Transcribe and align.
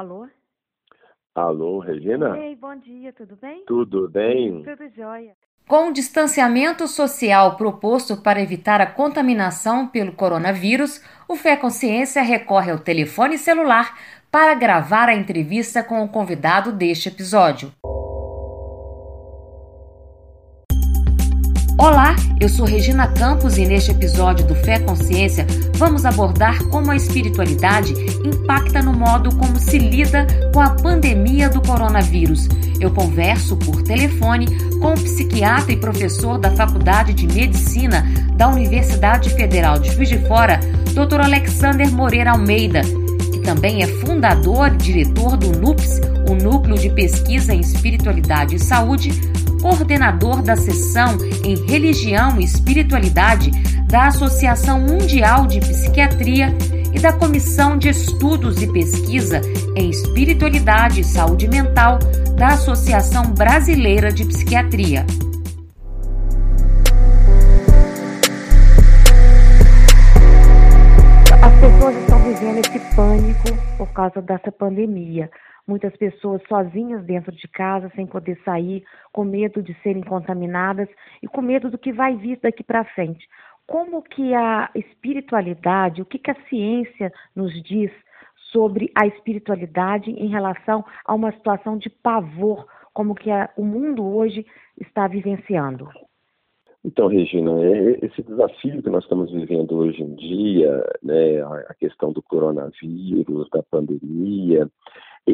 Alô? 0.00 0.26
Alô, 1.34 1.78
Regina? 1.78 2.34
Ei, 2.38 2.56
bom 2.56 2.74
dia, 2.74 3.12
tudo 3.12 3.36
bem? 3.36 3.62
Tudo 3.66 4.08
bem? 4.08 4.62
Tudo 4.62 4.88
jóia. 4.96 5.36
Com 5.68 5.90
o 5.90 5.92
distanciamento 5.92 6.88
social 6.88 7.54
proposto 7.58 8.16
para 8.16 8.40
evitar 8.40 8.80
a 8.80 8.86
contaminação 8.86 9.86
pelo 9.86 10.12
coronavírus, 10.12 11.02
o 11.28 11.36
Fé 11.36 11.54
Consciência 11.54 12.22
recorre 12.22 12.70
ao 12.70 12.78
telefone 12.78 13.36
celular 13.36 13.94
para 14.30 14.54
gravar 14.54 15.10
a 15.10 15.14
entrevista 15.14 15.84
com 15.84 16.02
o 16.02 16.08
convidado 16.08 16.72
deste 16.72 17.10
episódio. 17.10 17.70
Olá, 21.80 22.14
eu 22.38 22.46
sou 22.46 22.66
Regina 22.66 23.06
Campos 23.06 23.56
e 23.56 23.64
neste 23.64 23.90
episódio 23.90 24.46
do 24.46 24.54
Fé 24.54 24.78
Consciência 24.80 25.46
vamos 25.76 26.04
abordar 26.04 26.62
como 26.64 26.90
a 26.90 26.96
espiritualidade 26.96 27.94
impacta 28.22 28.82
no 28.82 28.92
modo 28.92 29.34
como 29.36 29.58
se 29.58 29.78
lida 29.78 30.26
com 30.52 30.60
a 30.60 30.68
pandemia 30.68 31.48
do 31.48 31.62
coronavírus. 31.62 32.46
Eu 32.78 32.90
converso 32.90 33.56
por 33.56 33.80
telefone 33.80 34.46
com 34.78 34.92
o 34.92 35.00
psiquiatra 35.02 35.72
e 35.72 35.76
professor 35.78 36.36
da 36.36 36.50
Faculdade 36.50 37.14
de 37.14 37.26
Medicina 37.26 38.04
da 38.34 38.48
Universidade 38.48 39.30
Federal 39.30 39.78
de 39.78 39.90
Juiz 39.90 40.10
de 40.10 40.18
Fora, 40.28 40.60
Dr. 40.92 41.22
Alexander 41.22 41.90
Moreira 41.90 42.32
Almeida, 42.32 42.82
que 43.32 43.40
também 43.40 43.82
é 43.82 43.86
fundador 43.86 44.68
e 44.74 44.76
diretor 44.76 45.34
do 45.38 45.58
NUPS, 45.58 45.98
o 46.28 46.34
Núcleo 46.34 46.76
de 46.76 46.90
Pesquisa 46.90 47.54
em 47.54 47.60
Espiritualidade 47.60 48.56
e 48.56 48.58
Saúde, 48.58 49.10
coordenador 49.60 50.42
da 50.42 50.56
seção 50.56 51.16
em 51.44 51.54
Religião 51.66 52.40
e 52.40 52.44
Espiritualidade 52.44 53.50
da 53.86 54.06
Associação 54.06 54.80
Mundial 54.80 55.46
de 55.46 55.60
Psiquiatria 55.60 56.54
e 56.92 56.98
da 56.98 57.12
Comissão 57.12 57.76
de 57.76 57.88
Estudos 57.88 58.60
e 58.62 58.72
Pesquisa 58.72 59.40
em 59.76 59.90
Espiritualidade 59.90 61.00
e 61.00 61.04
Saúde 61.04 61.48
Mental 61.48 61.98
da 62.36 62.48
Associação 62.48 63.32
Brasileira 63.34 64.12
de 64.12 64.24
Psiquiatria. 64.24 65.04
As 71.42 71.60
pessoas 71.60 71.96
estão 71.96 72.18
vivendo 72.20 72.58
esse 72.58 72.78
pânico 72.94 73.76
por 73.76 73.88
causa 73.88 74.20
dessa 74.22 74.50
pandemia 74.50 75.30
muitas 75.66 75.96
pessoas 75.96 76.42
sozinhas 76.48 77.04
dentro 77.04 77.32
de 77.32 77.46
casa, 77.48 77.90
sem 77.94 78.06
poder 78.06 78.40
sair, 78.44 78.84
com 79.12 79.24
medo 79.24 79.62
de 79.62 79.74
serem 79.82 80.02
contaminadas 80.02 80.88
e 81.22 81.28
com 81.28 81.40
medo 81.40 81.70
do 81.70 81.78
que 81.78 81.92
vai 81.92 82.16
vir 82.16 82.38
daqui 82.42 82.62
para 82.62 82.84
frente. 82.84 83.26
Como 83.66 84.02
que 84.02 84.34
a 84.34 84.70
espiritualidade, 84.74 86.02
o 86.02 86.04
que, 86.04 86.18
que 86.18 86.30
a 86.30 86.42
ciência 86.48 87.12
nos 87.36 87.52
diz 87.62 87.90
sobre 88.52 88.90
a 88.94 89.06
espiritualidade 89.06 90.10
em 90.10 90.28
relação 90.28 90.84
a 91.04 91.14
uma 91.14 91.32
situação 91.32 91.78
de 91.78 91.88
pavor, 91.88 92.66
como 92.92 93.14
que 93.14 93.30
a, 93.30 93.48
o 93.56 93.64
mundo 93.64 94.04
hoje 94.04 94.44
está 94.80 95.06
vivenciando? 95.06 95.88
Então, 96.84 97.08
Regina, 97.08 97.52
é, 97.62 98.04
esse 98.04 98.22
desafio 98.22 98.82
que 98.82 98.88
nós 98.88 99.04
estamos 99.04 99.30
vivendo 99.30 99.76
hoje 99.76 100.02
em 100.02 100.14
dia, 100.14 100.82
né, 101.02 101.42
a 101.68 101.74
questão 101.74 102.10
do 102.10 102.22
coronavírus, 102.22 103.48
da 103.50 103.62
pandemia, 103.62 104.68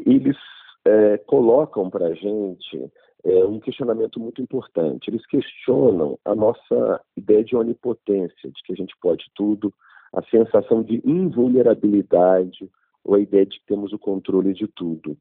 eles 0.05 0.37
é, 0.85 1.19
colocam 1.19 1.89
para 1.91 2.07
a 2.07 2.15
gente 2.15 2.91
é, 3.25 3.45
um 3.45 3.59
questionamento 3.59 4.21
muito 4.21 4.41
importante. 4.41 5.09
Eles 5.09 5.27
questionam 5.27 6.19
a 6.25 6.35
nossa 6.35 7.01
ideia 7.17 7.43
de 7.43 7.57
onipotência, 7.57 8.51
de 8.51 8.63
que 8.65 8.73
a 8.73 8.77
gente 8.77 8.95
pode 9.01 9.25
tudo, 9.35 9.73
a 10.13 10.23
sensação 10.25 10.83
de 10.83 11.03
invulnerabilidade 11.05 12.71
ou 13.05 13.15
a 13.15 13.21
ideia 13.21 13.45
de 13.45 13.59
que 13.59 13.67
temos 13.67 13.93
o 13.93 13.99
controle 13.99 14.53
de 14.53 14.67
tudo. 14.69 15.17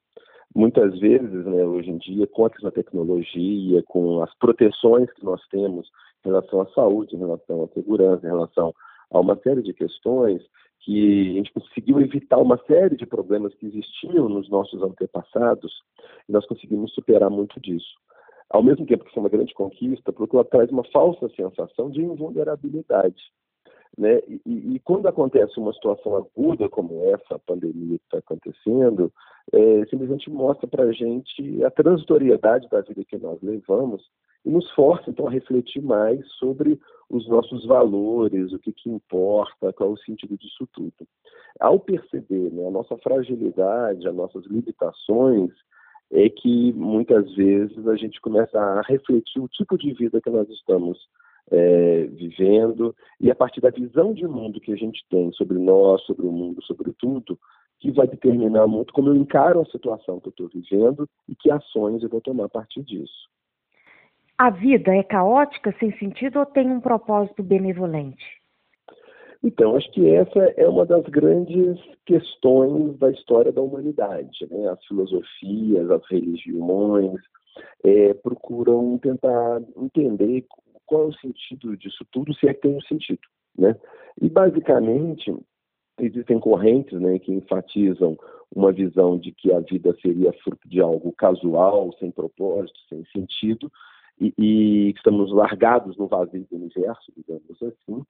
Muitas 0.56 0.98
vezes, 1.00 1.46
né, 1.46 1.66
hoje 1.66 1.90
em 1.90 1.98
dia, 1.98 2.28
com 2.28 2.46
a 2.46 2.72
tecnologia, 2.72 3.84
com 3.84 4.24
as 4.24 4.34
proteções 4.38 5.12
que 5.12 5.26
nós 5.26 5.42
temos 5.50 5.90
em 6.24 6.30
relação 6.30 6.62
à 6.62 6.68
saúde, 6.68 7.16
em 7.16 7.20
relação 7.20 7.64
à 7.64 7.68
segurança, 7.70 8.26
em 8.26 8.30
relação 8.30 8.74
a 9.12 9.20
uma 9.20 9.36
série 9.44 9.62
de 9.62 9.74
questões, 9.74 10.42
que 10.86 11.32
a 11.32 11.34
gente 11.34 11.52
conseguiu 11.52 12.00
evitar 12.00 12.38
uma 12.38 12.58
série 12.68 12.96
de 12.96 13.08
problemas 13.08 13.56
que 13.56 13.66
existiam 13.66 14.30
nos 14.30 14.48
nossos 14.50 14.84
antepassados 14.84 15.82
e 16.30 16.32
nós 16.32 16.46
conseguimos 16.46 16.94
superar 16.94 17.30
muito 17.32 17.60
disso. 17.60 17.96
Ao 18.52 18.62
mesmo 18.62 18.86
tempo 18.86 19.04
que 19.04 19.12
foi 19.12 19.24
uma 19.24 19.30
grande 19.30 19.54
conquista, 19.56 20.14
porque 20.14 20.36
ela 20.36 20.46
traz 20.46 20.70
uma 20.70 20.84
falsa 20.86 21.28
sensação 21.30 21.90
de 21.90 22.04
invulnerabilidade. 22.04 23.20
Né? 23.98 24.20
E, 24.28 24.76
e, 24.76 24.80
quando 24.80 25.08
acontece 25.08 25.58
uma 25.58 25.74
situação 25.74 26.16
aguda 26.18 26.70
como 26.70 27.02
essa, 27.06 27.36
a 27.36 27.40
pandemia 27.40 27.98
que 27.98 28.04
está 28.04 28.20
acontecendo, 28.20 29.12
é, 29.54 29.86
simplesmente 29.86 30.30
mostra 30.30 30.68
para 30.68 30.84
a 30.84 30.92
gente 30.92 31.64
a 31.64 31.72
transitoriedade 31.72 32.70
da 32.70 32.82
vida 32.82 33.04
que 33.06 33.18
nós 33.18 33.42
levamos 33.42 34.04
e 34.46 34.50
nos 34.50 34.70
força 34.72 35.10
então 35.10 35.28
a 35.28 35.32
refletir 35.32 35.82
mais 35.82 36.26
sobre 36.34 36.80
os 37.10 37.28
nossos 37.28 37.66
valores, 37.66 38.54
o 38.54 38.60
que, 38.60 38.72
que 38.72 38.90
importa, 38.90 39.74
qual 39.74 39.90
é 39.90 39.94
o 39.94 39.98
sentido 39.98 40.38
disso 40.38 40.68
tudo. 40.74 40.94
Ao 41.60 41.80
perceber 41.80 42.52
né, 42.52 42.68
a 42.68 42.72
nossa 42.72 42.98
fragilidade, 42.98 44.08
as 44.08 44.16
nossas 44.16 44.46
limitações, 44.46 45.52
é 46.12 46.30
que 46.30 46.72
muitas 46.74 47.34
vezes 47.34 47.88
a 47.88 47.96
gente 47.96 48.22
começa 48.22 48.60
a 48.60 48.82
refletir 48.82 49.40
o 49.40 49.48
tipo 49.48 49.78
de 49.78 49.94
vida 49.94 50.22
que 50.22 50.30
nós 50.30 50.48
estamos 50.50 50.98
é, 51.52 52.06
vivendo 52.06 52.96
e 53.20 53.30
a 53.32 53.36
partir 53.36 53.62
da 53.62 53.70
visão 53.70 54.14
de 54.14 54.28
mundo 54.28 54.60
que 54.60 54.72
a 54.72 54.76
gente 54.76 55.04
tem 55.10 55.32
sobre 55.34 55.58
nós, 55.58 56.02
sobre 56.04 56.26
o 56.26 56.32
mundo, 56.32 56.64
sobre 56.64 56.94
tudo, 56.94 57.40
que 57.80 57.92
vai 57.92 58.08
determinar 58.08 58.68
muito 58.68 58.94
como 58.94 59.10
eu 59.10 59.16
encaro 59.16 59.62
a 59.62 59.66
situação 59.66 60.20
que 60.20 60.28
eu 60.28 60.32
estou 60.32 60.48
vivendo 60.48 61.08
e 61.28 61.36
que 61.36 61.52
ações 61.52 62.02
eu 62.02 62.10
vou 62.10 62.22
tomar 62.22 62.46
a 62.46 62.50
partir 62.50 62.84
disso. 62.84 63.30
A 64.38 64.50
vida 64.50 64.94
é 64.94 65.02
caótica, 65.02 65.74
sem 65.80 65.98
sentido 65.98 66.40
ou 66.40 66.46
tem 66.46 66.70
um 66.70 66.82
propósito 66.82 67.42
benevolente? 67.42 68.24
Então, 69.42 69.78
acho 69.78 69.90
que 69.92 70.10
essa 70.10 70.40
é 70.58 70.68
uma 70.68 70.86
das 70.86 71.04
grandes 71.04 71.80
questões 72.06 72.98
da 72.98 73.12
história 73.12 73.52
da 73.52 73.62
humanidade. 73.62 74.46
Né? 74.50 74.68
As 74.68 74.84
filosofias, 74.86 75.90
as 75.90 76.02
religiões 76.10 77.22
é, 77.84 78.14
procuram 78.16 78.98
tentar 78.98 79.62
entender 79.78 80.46
qual 80.86 81.04
é 81.04 81.08
o 81.08 81.14
sentido 81.14 81.78
disso 81.78 82.06
tudo, 82.12 82.34
se 82.34 82.48
é 82.48 82.54
que 82.54 82.62
tem 82.62 82.76
um 82.76 82.82
sentido. 82.82 83.22
Né? 83.58 83.74
E, 84.22 84.28
basicamente, 84.28 85.34
existem 86.00 86.40
correntes 86.40 87.00
né, 87.00 87.20
que 87.20 87.32
enfatizam 87.32 88.18
uma 88.54 88.74
visão 88.74 89.18
de 89.18 89.32
que 89.32 89.54
a 89.54 89.60
vida 89.60 89.96
seria 90.02 90.34
fruto 90.44 90.68
de 90.68 90.82
algo 90.82 91.14
casual, 91.14 91.94
sem 92.00 92.12
propósito, 92.12 92.80
sem 92.90 93.06
sentido, 93.14 93.72
e, 94.20 94.34
e 94.38 94.90
estamos 94.92 95.32
largados 95.32 95.98
no 95.98 96.08
vazio 96.08 96.46
do 96.50 96.56
universo, 96.56 97.12
digamos 97.16 97.62
assim, 97.62 98.04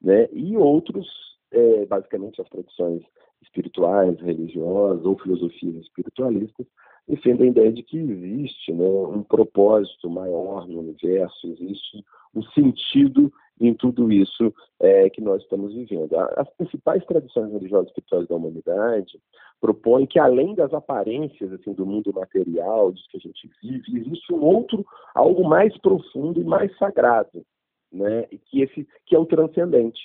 né? 0.00 0.28
e 0.32 0.56
outros, 0.56 1.06
é, 1.50 1.86
basicamente 1.86 2.40
as 2.40 2.48
tradições 2.48 3.02
espirituais, 3.42 4.18
religiosas 4.20 5.04
ou 5.04 5.18
filosofias 5.18 5.76
espiritualistas, 5.76 6.66
defendem 7.08 7.48
a 7.48 7.50
ideia 7.50 7.72
de 7.72 7.82
que 7.82 7.98
existe 7.98 8.72
né, 8.72 8.86
um 8.86 9.22
propósito 9.22 10.08
maior 10.08 10.66
no 10.68 10.80
universo, 10.80 11.48
existe 11.48 12.04
um 12.34 12.42
sentido 12.52 13.32
em 13.60 13.74
tudo 13.74 14.10
isso 14.10 14.52
é, 14.80 15.08
que 15.10 15.20
nós 15.20 15.42
estamos 15.42 15.72
vivendo. 15.72 16.14
As 16.36 16.48
principais 16.56 17.04
tradições 17.04 17.52
religiosas 17.52 17.88
espirituais 17.88 18.26
da 18.26 18.36
humanidade 18.36 19.20
propõem 19.60 20.06
que, 20.06 20.18
além 20.18 20.54
das 20.54 20.72
aparências 20.74 21.52
assim, 21.52 21.72
do 21.72 21.86
mundo 21.86 22.12
material, 22.12 22.92
disso 22.92 23.08
que 23.10 23.18
a 23.18 23.20
gente 23.20 23.50
vive, 23.62 24.00
existe 24.00 24.32
um 24.32 24.42
outro, 24.42 24.84
algo 25.14 25.48
mais 25.48 25.76
profundo 25.78 26.40
e 26.40 26.44
mais 26.44 26.76
sagrado, 26.78 27.44
né? 27.92 28.26
e 28.32 28.38
que, 28.38 28.62
esse, 28.62 28.86
que 29.06 29.14
é 29.14 29.18
o 29.18 29.26
transcendente, 29.26 30.00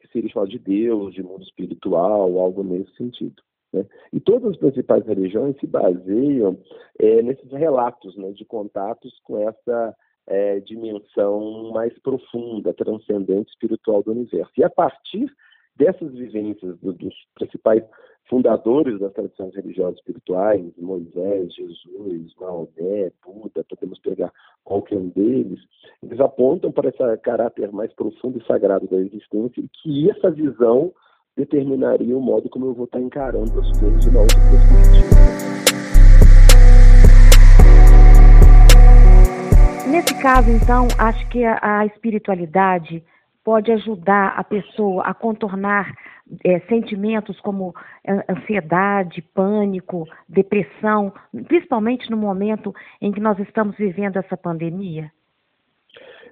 que 0.00 0.08
seria 0.08 0.30
chamado 0.30 0.50
de 0.50 0.58
Deus, 0.58 1.14
de 1.14 1.22
mundo 1.22 1.42
espiritual, 1.42 2.38
algo 2.38 2.62
nesse 2.62 2.94
sentido. 2.96 3.42
Né? 3.72 3.86
E 4.12 4.20
todas 4.20 4.52
as 4.52 4.56
principais 4.56 5.04
religiões 5.06 5.58
se 5.58 5.66
baseiam 5.66 6.58
é, 7.00 7.22
nesses 7.22 7.50
relatos 7.50 8.16
né, 8.16 8.30
de 8.32 8.44
contatos 8.44 9.18
com 9.24 9.38
essa 9.38 9.96
é, 10.26 10.60
dimensão 10.60 11.70
mais 11.72 11.96
profunda, 12.00 12.72
transcendente, 12.74 13.50
espiritual 13.50 14.02
do 14.02 14.12
universo. 14.12 14.52
E 14.56 14.64
a 14.64 14.70
partir 14.70 15.32
dessas 15.76 16.12
vivências 16.12 16.78
do, 16.78 16.92
dos 16.92 17.14
principais 17.34 17.82
fundadores 18.28 18.98
das 19.00 19.12
tradições 19.12 19.54
religiosas 19.54 19.98
espirituais, 19.98 20.64
Moisés, 20.78 21.52
Jesus, 21.54 22.34
Maomé, 22.40 23.10
Buda, 23.24 23.64
podemos 23.68 23.98
pegar 23.98 24.32
qualquer 24.64 24.96
um 24.96 25.08
deles, 25.08 25.60
eles 26.02 26.20
apontam 26.20 26.70
para 26.70 26.88
esse 26.88 27.16
caráter 27.18 27.72
mais 27.72 27.92
profundo 27.94 28.38
e 28.38 28.46
sagrado 28.46 28.86
da 28.86 28.96
existência 28.96 29.60
e 29.60 29.68
que 29.68 30.10
essa 30.10 30.30
visão 30.30 30.92
determinaria 31.36 32.16
o 32.16 32.20
modo 32.20 32.48
como 32.48 32.66
eu 32.66 32.74
vou 32.74 32.84
estar 32.84 33.00
encarando 33.00 33.58
as 33.60 33.78
coisas 33.78 34.00
de 34.00 34.08
uma 34.10 34.20
outra 34.20 34.38
perspectiva. 34.38 35.51
Nesse 39.92 40.18
caso, 40.22 40.48
então, 40.50 40.88
acho 40.96 41.28
que 41.28 41.44
a, 41.44 41.58
a 41.60 41.84
espiritualidade 41.84 43.04
pode 43.44 43.70
ajudar 43.70 44.28
a 44.38 44.42
pessoa 44.42 45.02
a 45.02 45.12
contornar 45.12 45.94
é, 46.42 46.60
sentimentos 46.60 47.38
como 47.40 47.74
ansiedade, 48.26 49.20
pânico, 49.20 50.08
depressão, 50.26 51.12
principalmente 51.46 52.10
no 52.10 52.16
momento 52.16 52.74
em 53.02 53.12
que 53.12 53.20
nós 53.20 53.38
estamos 53.38 53.76
vivendo 53.76 54.16
essa 54.16 54.34
pandemia? 54.34 55.12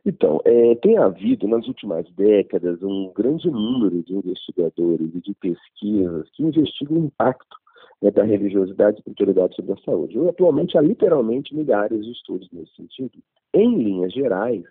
Então, 0.06 0.40
é, 0.46 0.74
tem 0.76 0.96
havido 0.96 1.46
nas 1.46 1.68
últimas 1.68 2.10
décadas 2.12 2.82
um 2.82 3.12
grande 3.14 3.50
número 3.50 4.02
de 4.02 4.14
investigadores 4.14 5.14
e 5.14 5.20
de 5.20 5.34
pesquisas 5.34 6.30
que 6.30 6.44
investigam 6.44 6.96
o 6.96 7.04
impacto 7.04 7.59
né, 8.02 8.10
da 8.10 8.22
religiosidade 8.22 8.96
e 8.96 9.00
espiritualidade 9.00 9.56
sobre 9.56 9.72
a 9.72 9.84
saúde. 9.84 10.18
Atualmente 10.28 10.76
há 10.76 10.80
literalmente 10.80 11.54
milhares 11.54 12.04
de 12.04 12.12
estudos 12.12 12.48
nesse 12.52 12.74
sentido. 12.74 13.18
Em 13.54 13.76
linhas 13.76 14.12
gerais, 14.12 14.64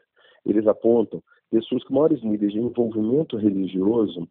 eles 0.45 0.65
apontam 0.67 1.21
pessoas 1.51 1.83
com 1.83 1.95
maiores 1.95 2.23
níveis 2.23 2.51
de 2.51 2.59
envolvimento 2.59 3.37
religioso, 3.37 4.27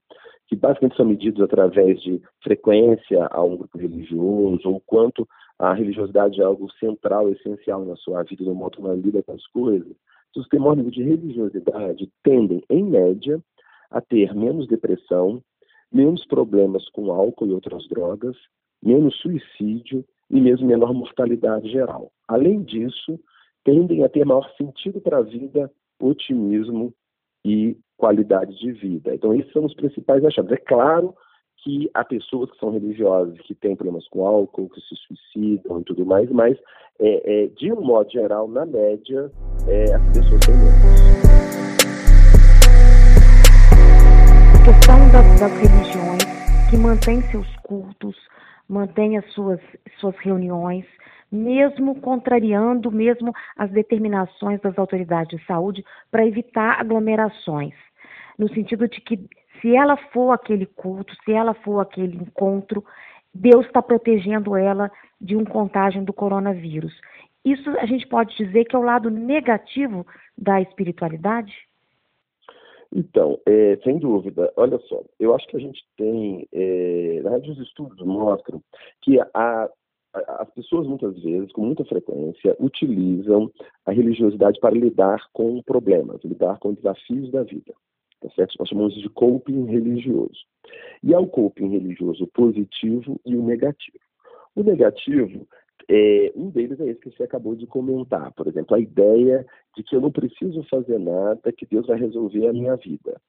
que 0.47 0.57
basicamente 0.57 0.97
são 0.97 1.07
medidos 1.07 1.43
através 1.43 2.01
de 2.01 2.23
frequência 2.43 3.27
a 3.31 3.43
um 3.43 3.57
grupo 3.57 3.77
religioso, 3.77 4.69
ou 4.69 4.81
quanto 4.87 5.29
a 5.59 5.75
religiosidade 5.75 6.41
é 6.41 6.45
algo 6.45 6.71
central, 6.75 7.29
essencial 7.29 7.85
na 7.85 7.97
sua 7.97 8.23
vida, 8.23 8.45
no 8.45 8.55
modo 8.55 8.77
como 8.77 8.89
ela 8.89 8.97
lida 8.97 9.23
com 9.23 9.33
as 9.33 9.47
coisas, 9.49 9.95
os 10.39 10.45
que 10.45 10.51
têm 10.51 10.61
maior 10.61 10.77
nível 10.77 10.93
de 10.93 11.03
religiosidade 11.03 12.09
tendem, 12.23 12.63
em 12.71 12.85
média, 12.85 13.43
a 13.91 14.01
ter 14.01 14.35
menos 14.35 14.69
depressão, 14.69 15.43
menos 15.91 16.25
problemas 16.27 16.89
com 16.91 17.11
álcool 17.11 17.47
e 17.47 17.53
outras 17.53 17.89
drogas, 17.89 18.37
menos 18.83 19.17
suicídio 19.17 20.05
e 20.31 20.41
mesmo 20.41 20.67
menor 20.67 20.93
mortalidade 20.93 21.71
geral. 21.71 22.11
Além 22.27 22.63
disso, 22.63 23.19
tendem 23.65 24.05
a 24.05 24.09
ter 24.09 24.25
maior 24.25 24.49
sentido 24.57 25.01
para 25.01 25.19
a 25.19 25.23
vida, 25.23 25.71
otimismo 26.01 26.93
e 27.45 27.77
qualidade 27.97 28.57
de 28.59 28.73
vida. 28.73 29.15
Então, 29.15 29.35
esses 29.35 29.53
são 29.53 29.65
os 29.65 29.75
principais 29.75 30.25
achados. 30.25 30.53
É 30.53 30.57
claro 30.57 31.15
que 31.63 31.91
há 31.93 32.05
pessoas 32.05 32.51
que 32.51 32.59
são 32.59 32.71
religiosas, 32.71 33.39
que 33.41 33.55
têm 33.55 33.75
problemas 33.75 34.07
com 34.09 34.27
álcool, 34.27 34.69
que 34.69 34.81
se 34.81 34.95
suicidam 35.07 35.81
e 35.81 35.85
tudo 35.85 36.07
mais, 36.07 36.31
mas, 36.31 36.57
é, 37.01 37.45
é, 37.45 37.47
de 37.49 37.73
um 37.73 37.81
modo 37.81 38.11
geral, 38.11 38.47
na 38.49 38.65
média, 38.65 39.31
é, 39.67 39.95
as 39.95 40.03
pessoas 40.17 40.41
têm 40.47 40.55
menos. 40.55 41.19
A 44.55 44.65
questão 44.65 45.11
das, 45.11 45.41
das 45.41 45.53
religiões 45.61 46.71
que 46.71 46.77
mantêm 46.77 47.21
seus 47.31 47.49
cultos, 47.65 48.17
mantém 48.69 49.17
as 49.17 49.25
suas, 49.33 49.61
suas 49.99 50.17
reuniões, 50.19 50.85
mesmo 51.31 52.01
contrariando 52.01 52.91
mesmo 52.91 53.33
as 53.57 53.71
determinações 53.71 54.61
das 54.61 54.79
autoridades 54.79 55.39
de 55.39 55.47
saúde 55.47 55.85
para 56.11 56.27
evitar 56.27 56.81
aglomerações, 56.81 57.75
no 58.39 58.49
sentido 58.49 58.89
de 58.89 59.01
que 59.01 59.19
se 59.61 59.75
ela 59.75 59.97
for 60.13 60.33
aquele 60.33 60.67
culto, 60.67 61.15
se 61.25 61.33
ela 61.33 61.55
for 61.55 61.81
aquele 61.81 62.17
encontro, 62.17 62.85
Deus 63.35 63.67
está 63.67 63.83
protegendo 63.83 64.57
ela 64.57 64.91
de 65.21 65.37
um 65.37 65.45
contágio 65.45 66.03
do 66.05 66.13
coronavírus. 66.13 66.93
Isso 67.45 67.71
a 67.79 67.87
gente 67.87 68.07
pode 68.07 68.37
dizer 68.37 68.65
que 68.65 68.77
é 68.77 68.79
o 68.79 68.83
lado 68.83 69.11
negativo 69.11 70.07
da 70.37 70.61
espiritualidade? 70.61 71.53
Então, 72.99 73.39
é, 73.47 73.77
sem 73.85 73.97
dúvida. 74.01 74.53
Olha 74.57 74.77
só, 74.89 75.05
eu 75.21 75.33
acho 75.33 75.47
que 75.47 75.57
a 75.57 75.61
gente 75.61 75.81
tem, 75.97 76.49
é, 76.53 77.21
na 77.23 77.31
verdade, 77.31 77.53
os 77.53 77.59
estudos 77.61 78.05
mostram 78.05 78.61
que 79.03 79.21
a, 79.21 79.29
a, 79.33 79.71
as 80.41 80.51
pessoas 80.51 80.85
muitas 80.85 81.17
vezes, 81.23 81.53
com 81.53 81.65
muita 81.65 81.85
frequência, 81.85 82.57
utilizam 82.59 83.53
a 83.87 83.93
religiosidade 83.93 84.59
para 84.59 84.75
lidar 84.75 85.21
com 85.33 85.63
problemas, 85.63 86.21
lidar 86.25 86.59
com 86.59 86.75
desafios 86.75 87.31
da 87.31 87.45
vida. 87.45 87.73
Tá 88.21 88.29
certo? 88.35 88.57
Nós 88.59 88.69
chamamos 88.69 88.95
de 88.95 89.09
coping 89.11 89.67
religioso. 89.67 90.45
E 91.01 91.15
há 91.15 91.21
o 91.21 91.29
coping 91.29 91.69
religioso 91.69 92.27
positivo 92.35 93.21
e 93.25 93.37
o 93.37 93.45
negativo. 93.45 94.01
O 94.57 94.65
negativo 94.65 95.47
é, 95.89 96.33
um 96.35 96.51
deles 96.51 96.81
é 96.81 96.87
esse 96.87 97.01
que 97.01 97.11
você 97.11 97.23
acabou 97.23 97.55
de 97.55 97.67
comentar, 97.67 98.33
por 98.33 98.47
exemplo, 98.47 98.77
a 98.77 98.81
ideia 98.81 99.47
de 99.77 99.83
que 99.83 99.95
eu 99.95 100.01
não 100.01 100.11
preciso 100.11 100.63
fazer 100.65 100.99
nada, 100.99 101.53
que 101.53 101.67
Deus 101.67 101.87
vai 101.87 101.99
resolver 101.99 102.47
a 102.47 102.53
minha 102.53 102.77
vida. 102.77 103.21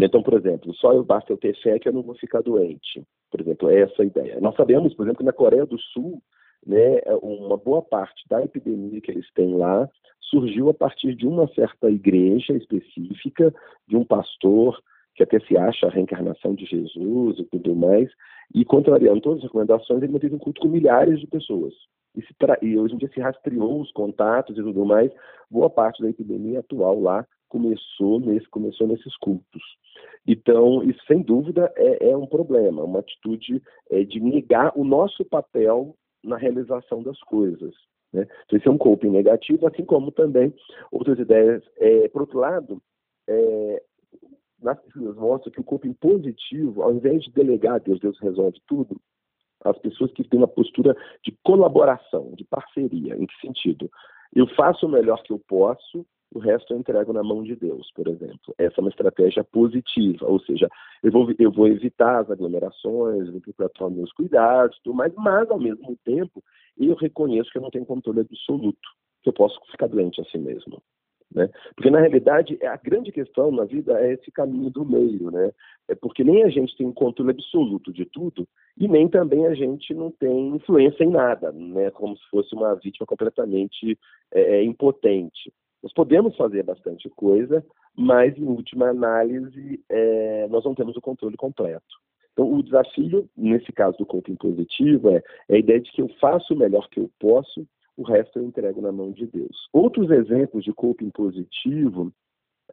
Então, 0.00 0.22
por 0.22 0.34
exemplo, 0.34 0.74
só 0.74 0.92
eu 0.92 1.04
basta 1.04 1.32
eu 1.32 1.36
ter 1.36 1.54
fé 1.62 1.78
que 1.78 1.88
eu 1.88 1.92
não 1.92 2.02
vou 2.02 2.14
ficar 2.14 2.40
doente. 2.40 3.02
Por 3.30 3.40
exemplo, 3.40 3.70
é 3.70 3.80
essa 3.80 4.02
a 4.02 4.06
ideia. 4.06 4.40
Nós 4.40 4.56
sabemos, 4.56 4.94
por 4.94 5.04
exemplo, 5.04 5.18
que 5.18 5.24
na 5.24 5.32
Coreia 5.32 5.66
do 5.66 5.78
Sul, 5.78 6.22
né, 6.66 7.00
uma 7.22 7.56
boa 7.56 7.82
parte 7.82 8.22
da 8.28 8.42
epidemia 8.42 9.00
que 9.00 9.10
eles 9.10 9.30
têm 9.34 9.54
lá 9.54 9.88
surgiu 10.20 10.70
a 10.70 10.74
partir 10.74 11.14
de 11.14 11.26
uma 11.26 11.46
certa 11.48 11.90
igreja 11.90 12.54
específica, 12.54 13.54
de 13.86 13.96
um 13.96 14.04
pastor 14.04 14.82
que 15.14 15.22
até 15.22 15.38
se 15.40 15.56
acha 15.56 15.86
a 15.86 15.90
reencarnação 15.90 16.54
de 16.54 16.64
Jesus 16.64 17.38
e 17.38 17.44
tudo 17.44 17.74
mais, 17.74 18.10
e 18.54 18.64
contrariando 18.64 19.20
todas 19.20 19.38
as 19.38 19.44
recomendações, 19.44 20.02
ele 20.02 20.12
manteve 20.12 20.34
um 20.34 20.38
culto 20.38 20.60
com 20.60 20.68
milhares 20.68 21.20
de 21.20 21.26
pessoas 21.26 21.74
e, 22.14 22.22
tra... 22.34 22.58
e 22.62 22.78
hoje 22.78 22.94
em 22.94 22.98
dia 22.98 23.10
se 23.12 23.20
rastreou 23.20 23.80
os 23.80 23.90
contatos 23.92 24.56
e 24.56 24.62
tudo 24.62 24.84
mais. 24.84 25.10
Boa 25.50 25.70
parte 25.70 26.02
da 26.02 26.10
epidemia 26.10 26.60
atual 26.60 27.00
lá 27.00 27.26
começou, 27.48 28.18
nesse, 28.20 28.48
começou 28.48 28.86
nesses 28.86 29.16
cultos. 29.18 29.62
Então, 30.26 30.82
isso 30.82 31.00
sem 31.06 31.22
dúvida 31.22 31.70
é, 31.76 32.10
é 32.10 32.16
um 32.16 32.26
problema, 32.26 32.82
uma 32.82 33.00
atitude 33.00 33.62
é, 33.90 34.04
de 34.04 34.20
negar 34.20 34.72
o 34.76 34.84
nosso 34.84 35.24
papel 35.24 35.94
na 36.24 36.36
realização 36.36 37.02
das 37.02 37.18
coisas. 37.20 37.74
Né? 38.12 38.26
Então, 38.44 38.58
esse 38.58 38.68
é 38.68 38.70
um 38.70 38.78
coping 38.78 39.10
negativo, 39.10 39.66
assim 39.66 39.84
como 39.84 40.10
também 40.12 40.54
outras 40.90 41.18
ideias. 41.18 41.62
É, 41.78 42.08
por 42.08 42.22
outro 42.22 42.38
lado, 42.38 42.80
é, 43.28 43.82
nas 44.62 44.80
pesquisas 44.80 45.16
mostram 45.16 45.52
que 45.52 45.60
o 45.60 45.64
coping 45.64 45.92
positivo, 45.94 46.82
ao 46.82 46.92
invés 46.92 47.22
de 47.24 47.32
delegar 47.32 47.76
a 47.76 47.78
Deus, 47.78 48.00
Deus 48.00 48.18
resolve 48.20 48.60
tudo, 48.66 49.00
as 49.64 49.78
pessoas 49.78 50.10
que 50.12 50.24
têm 50.24 50.40
uma 50.40 50.48
postura 50.48 50.96
de 51.24 51.32
colaboração, 51.44 52.32
de 52.34 52.44
parceria. 52.44 53.16
Em 53.16 53.26
que 53.26 53.34
sentido? 53.40 53.90
Eu 54.34 54.46
faço 54.48 54.86
o 54.86 54.88
melhor 54.88 55.22
que 55.22 55.32
eu 55.32 55.38
posso, 55.38 56.06
o 56.34 56.38
resto 56.38 56.72
eu 56.72 56.78
entrego 56.78 57.12
na 57.12 57.22
mão 57.22 57.42
de 57.42 57.54
Deus, 57.54 57.90
por 57.94 58.08
exemplo. 58.08 58.54
Essa 58.56 58.76
é 58.78 58.80
uma 58.80 58.90
estratégia 58.90 59.44
positiva, 59.44 60.26
ou 60.26 60.40
seja, 60.40 60.68
eu 61.02 61.12
vou, 61.12 61.30
eu 61.38 61.52
vou 61.52 61.68
evitar 61.68 62.20
as 62.20 62.30
aglomerações, 62.30 63.30
vou 63.30 63.40
procurar 63.40 63.68
tomar 63.70 63.90
meus 63.90 64.12
cuidados, 64.12 64.78
tudo 64.82 64.96
mais, 64.96 65.12
mas 65.14 65.50
ao 65.50 65.60
mesmo 65.60 65.96
tempo 66.04 66.42
eu 66.78 66.94
reconheço 66.94 67.50
que 67.50 67.58
eu 67.58 67.62
não 67.62 67.70
tenho 67.70 67.84
controle 67.84 68.20
absoluto, 68.20 68.88
que 69.22 69.28
eu 69.28 69.32
posso 69.32 69.60
ficar 69.70 69.88
doente 69.88 70.20
assim 70.20 70.38
mesmo. 70.38 70.82
Né? 71.34 71.48
Porque, 71.74 71.90
na 71.90 72.00
realidade, 72.00 72.58
a 72.64 72.76
grande 72.76 73.12
questão 73.12 73.50
na 73.50 73.64
vida 73.64 73.98
é 74.00 74.12
esse 74.12 74.30
caminho 74.30 74.70
do 74.70 74.84
meio. 74.84 75.30
Né? 75.30 75.52
É 75.88 75.94
porque 75.94 76.24
nem 76.24 76.42
a 76.44 76.48
gente 76.48 76.76
tem 76.76 76.90
controle 76.92 77.30
absoluto 77.30 77.92
de 77.92 78.04
tudo 78.04 78.46
e 78.76 78.88
nem 78.88 79.08
também 79.08 79.46
a 79.46 79.54
gente 79.54 79.92
não 79.94 80.10
tem 80.10 80.56
influência 80.56 81.04
em 81.04 81.10
nada, 81.10 81.52
né? 81.52 81.90
como 81.90 82.16
se 82.16 82.28
fosse 82.30 82.54
uma 82.54 82.74
vítima 82.74 83.06
completamente 83.06 83.98
é, 84.32 84.56
é 84.56 84.64
impotente. 84.64 85.52
Nós 85.82 85.92
podemos 85.92 86.36
fazer 86.36 86.62
bastante 86.62 87.08
coisa, 87.10 87.64
mas, 87.96 88.36
em 88.38 88.44
última 88.44 88.88
análise, 88.88 89.82
é, 89.88 90.46
nós 90.48 90.64
não 90.64 90.74
temos 90.74 90.96
o 90.96 91.00
controle 91.00 91.36
completo. 91.36 92.00
Então, 92.32 92.50
o 92.50 92.62
desafio, 92.62 93.28
nesse 93.36 93.70
caso 93.72 93.98
do 93.98 94.06
coping 94.06 94.36
positivo, 94.36 95.10
é, 95.10 95.22
é 95.48 95.56
a 95.56 95.58
ideia 95.58 95.80
de 95.80 95.90
que 95.90 96.00
eu 96.00 96.08
faço 96.20 96.54
o 96.54 96.56
melhor 96.56 96.88
que 96.88 97.00
eu 97.00 97.10
posso 97.18 97.66
o 98.02 98.04
resto 98.04 98.38
eu 98.38 98.44
entrego 98.44 98.80
na 98.80 98.92
mão 98.92 99.12
de 99.12 99.26
Deus. 99.26 99.68
Outros 99.72 100.10
exemplos 100.10 100.64
de 100.64 100.72
coping 100.72 101.10
positivo 101.10 102.12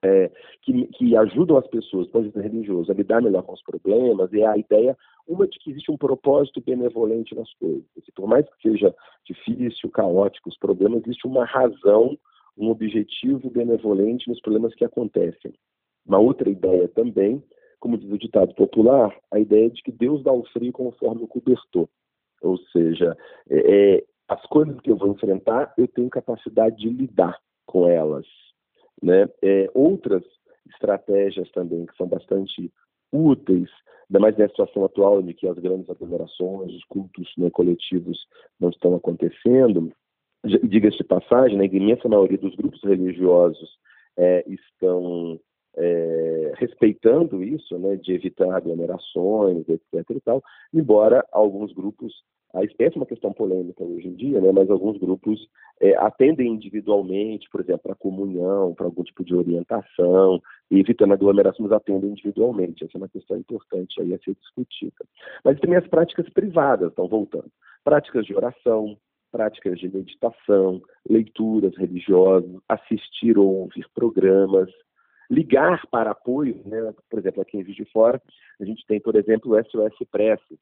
é, 0.01 0.31
que, 0.61 0.87
que, 0.87 1.15
ajudam 1.15 1.57
as 1.57 1.67
pessoas, 1.67 2.07
do 2.07 2.11
ponto 2.11 2.23
de 2.23 2.29
vista 2.29 2.41
religioso, 2.41 2.91
a 2.91 2.95
lidar 2.95 3.21
melhor 3.21 3.43
com 3.43 3.53
os 3.53 3.61
problemas, 3.61 4.33
é 4.33 4.45
a 4.45 4.57
ideia, 4.57 4.97
uma 5.27 5.47
de 5.47 5.59
que 5.59 5.71
existe 5.71 5.91
um 5.91 5.97
propósito 5.97 6.61
benevolente 6.61 7.35
nas 7.35 7.51
coisas. 7.55 7.85
Por 8.15 8.27
mais 8.27 8.45
que 8.45 8.69
seja 8.69 8.95
difícil, 9.25 9.89
caótico, 9.91 10.49
os 10.49 10.57
problemas, 10.57 11.03
existe 11.03 11.27
uma 11.27 11.45
razão, 11.45 12.17
um 12.57 12.69
objetivo 12.69 13.49
benevolente 13.49 14.27
nos 14.27 14.41
problemas 14.41 14.73
que 14.73 14.85
acontecem. 14.85 15.53
Uma 16.05 16.19
outra 16.19 16.49
ideia 16.49 16.87
também, 16.87 17.43
como 17.79 17.97
diz 17.97 18.11
o 18.11 18.17
ditado 18.17 18.53
popular, 18.55 19.15
a 19.31 19.39
ideia 19.39 19.69
de 19.69 19.81
que 19.83 19.91
Deus 19.91 20.23
dá 20.23 20.31
o 20.31 20.45
frio 20.47 20.71
conforme 20.71 21.23
o 21.23 21.27
cobertor. 21.27 21.87
Ou 22.41 22.57
seja, 22.71 23.17
é, 23.49 23.97
é 23.97 24.03
as 24.29 24.41
coisas 24.45 24.79
que 24.81 24.91
eu 24.91 24.95
vou 24.95 25.09
enfrentar, 25.09 25.73
eu 25.75 25.87
tenho 25.87 26.09
capacidade 26.09 26.77
de 26.77 26.87
lidar 26.87 27.37
com 27.65 27.87
elas. 27.89 28.27
Né? 29.01 29.27
É, 29.41 29.69
outras 29.73 30.23
estratégias 30.69 31.49
também 31.51 31.85
que 31.87 31.97
são 31.97 32.07
bastante 32.07 32.71
úteis, 33.11 33.69
ainda 34.07 34.19
mais 34.19 34.37
nessa 34.37 34.51
situação 34.51 34.85
atual 34.85 35.21
de 35.23 35.33
que 35.33 35.47
as 35.47 35.57
grandes 35.57 35.89
aglomerações, 35.89 36.71
os 36.73 36.83
cultos 36.85 37.27
né, 37.37 37.49
coletivos 37.49 38.27
não 38.59 38.69
estão 38.69 38.95
acontecendo. 38.95 39.91
Diga-se 40.45 40.97
de 40.97 41.03
passagem, 41.03 41.57
né, 41.57 41.65
a 41.65 41.75
imensa 41.75 42.07
maioria 42.07 42.37
dos 42.37 42.55
grupos 42.55 42.81
religiosos 42.83 43.77
é, 44.15 44.45
estão 44.47 45.39
é, 45.75 46.53
respeitando 46.57 47.43
isso, 47.43 47.77
né, 47.79 47.95
de 47.95 48.13
evitar 48.13 48.55
aglomerações, 48.55 49.67
etc. 49.67 50.05
e 50.11 50.21
tal, 50.21 50.43
embora 50.71 51.25
alguns 51.31 51.73
grupos, 51.73 52.13
essa 52.53 52.95
é 52.95 52.99
uma 52.99 53.05
questão 53.05 53.31
polêmica 53.31 53.83
hoje 53.83 54.07
em 54.07 54.15
dia, 54.15 54.41
né, 54.41 54.51
mas 54.51 54.69
alguns 54.69 54.97
grupos 54.97 55.47
é, 55.79 55.95
atendem 55.97 56.51
individualmente, 56.51 57.47
por 57.49 57.61
exemplo, 57.61 57.81
para 57.83 57.95
comunhão, 57.95 58.73
para 58.73 58.85
algum 58.85 59.03
tipo 59.03 59.23
de 59.23 59.35
orientação, 59.35 60.41
e 60.71 60.79
evitando 60.79 61.13
aglomerações, 61.13 61.71
atendem 61.71 62.11
individualmente. 62.11 62.83
Essa 62.83 62.97
é 62.97 62.99
uma 62.99 63.09
questão 63.09 63.37
importante 63.37 64.01
aí 64.01 64.13
a 64.13 64.19
ser 64.19 64.35
discutida. 64.35 65.05
Mas 65.43 65.59
também 65.59 65.77
as 65.77 65.87
práticas 65.87 66.27
privadas 66.29 66.89
estão 66.89 67.07
voltando. 67.07 67.51
Práticas 67.83 68.25
de 68.25 68.35
oração, 68.35 68.97
práticas 69.31 69.79
de 69.79 69.87
meditação, 69.87 70.81
leituras 71.07 71.75
religiosas, 71.77 72.49
assistir 72.67 73.37
ou 73.37 73.61
ouvir 73.61 73.85
programas, 73.93 74.69
ligar 75.29 75.85
para 75.87 76.11
apoio, 76.11 76.61
né? 76.65 76.93
por 77.09 77.19
exemplo, 77.19 77.41
aqui 77.41 77.57
em 77.57 77.63
Juiz 77.63 77.75
de 77.75 77.85
Fora, 77.85 78.21
a 78.59 78.65
gente 78.65 78.85
tem, 78.87 78.99
por 78.99 79.15
exemplo, 79.15 79.53
o 79.53 79.63
SOS 79.63 80.07
Preces, 80.11 80.57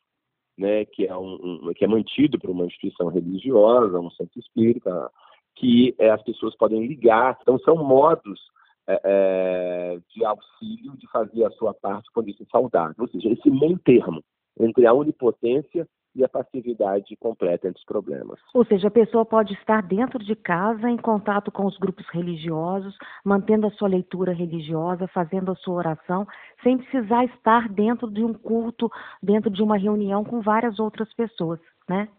né? 0.57 0.85
que, 0.85 1.05
é 1.05 1.15
um, 1.15 1.67
um, 1.67 1.73
que 1.73 1.85
é 1.85 1.87
mantido 1.87 2.39
por 2.39 2.49
uma 2.49 2.65
instituição 2.65 3.07
religiosa, 3.07 3.99
um 3.99 4.11
centro 4.11 4.39
espírita, 4.39 5.11
que 5.55 5.95
é, 5.97 6.09
as 6.09 6.21
pessoas 6.23 6.55
podem 6.55 6.85
ligar. 6.85 7.37
Então, 7.41 7.59
são 7.59 7.75
modos 7.77 8.39
é, 8.87 9.99
de 10.13 10.25
auxílio 10.25 10.95
de 10.97 11.07
fazer 11.11 11.43
a 11.45 11.51
sua 11.51 11.73
parte 11.73 12.09
quando 12.13 12.29
isso 12.29 12.43
é 12.43 12.45
saudável. 12.51 12.95
Ou 12.99 13.07
seja, 13.09 13.29
esse 13.29 13.49
meio 13.49 13.77
termo 13.79 14.23
entre 14.59 14.85
a 14.85 14.93
onipotência 14.93 15.87
e 16.17 16.23
a 16.23 16.29
passividade 16.29 17.15
completa 17.17 17.67
entre 17.67 17.79
os 17.79 17.85
problemas. 17.85 18.39
Ou 18.53 18.65
seja, 18.65 18.87
a 18.87 18.91
pessoa 18.91 19.23
pode 19.23 19.53
estar 19.53 19.83
dentro 19.83 20.17
de 20.17 20.35
casa, 20.35 20.89
em 20.89 20.97
contato 20.97 21.51
com 21.51 21.65
os 21.65 21.77
grupos 21.77 22.07
religiosos, 22.11 22.97
mantendo 23.23 23.67
a 23.67 23.71
sua 23.71 23.87
leitura 23.87 24.33
religiosa, 24.33 25.07
fazendo 25.07 25.51
a 25.51 25.55
sua 25.55 25.75
oração, 25.75 26.27
sem 26.63 26.79
precisar 26.79 27.23
estar 27.25 27.69
dentro 27.69 28.09
de 28.09 28.23
um 28.23 28.33
culto, 28.33 28.89
dentro 29.21 29.51
de 29.51 29.61
uma 29.61 29.77
reunião 29.77 30.23
com 30.23 30.41
várias 30.41 30.79
outras 30.79 31.13
pessoas, 31.13 31.59
né? 31.87 32.09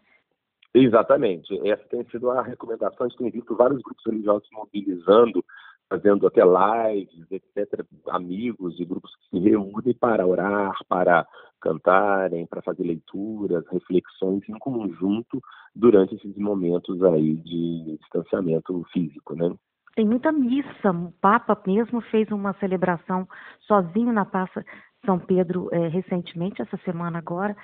Exatamente. 0.73 1.59
Essa 1.69 1.83
tem 1.85 2.05
sido 2.05 2.31
a 2.31 2.43
recomendação. 2.43 3.07
A 3.07 3.09
gente 3.09 3.19
tem 3.19 3.31
visto 3.31 3.57
vários 3.57 3.83
grupos 3.83 4.05
religiosos 4.07 4.49
mobilizando 4.53 5.45
fazendo 5.89 6.27
até 6.27 6.43
lives, 6.45 7.27
etc., 7.31 7.85
amigos 8.09 8.79
e 8.79 8.85
grupos 8.85 9.15
que 9.17 9.31
se 9.31 9.39
reúnem 9.39 9.95
para 9.95 10.27
orar, 10.27 10.77
para 10.89 11.27
cantarem, 11.61 12.47
para 12.47 12.63
fazer 12.63 12.85
leituras, 12.85 13.65
reflexões 13.73 14.47
em 14.49 14.59
conjunto 14.59 15.41
durante 15.75 16.15
esses 16.15 16.37
momentos 16.37 17.03
aí 17.03 17.37
de 17.37 17.99
distanciamento 17.99 18.85
físico, 18.93 19.35
né? 19.35 19.55
Tem 19.97 20.07
muita 20.07 20.31
missa. 20.31 20.93
O 20.93 21.11
Papa 21.21 21.61
mesmo 21.67 22.01
fez 22.03 22.31
uma 22.31 22.53
celebração 22.61 23.27
sozinho 23.67 24.13
na 24.13 24.25
Praça 24.25 24.65
São 25.05 25.19
Pedro 25.19 25.69
é, 25.73 25.89
recentemente, 25.89 26.61
essa 26.61 26.77
semana 26.85 27.19
agora, 27.19 27.57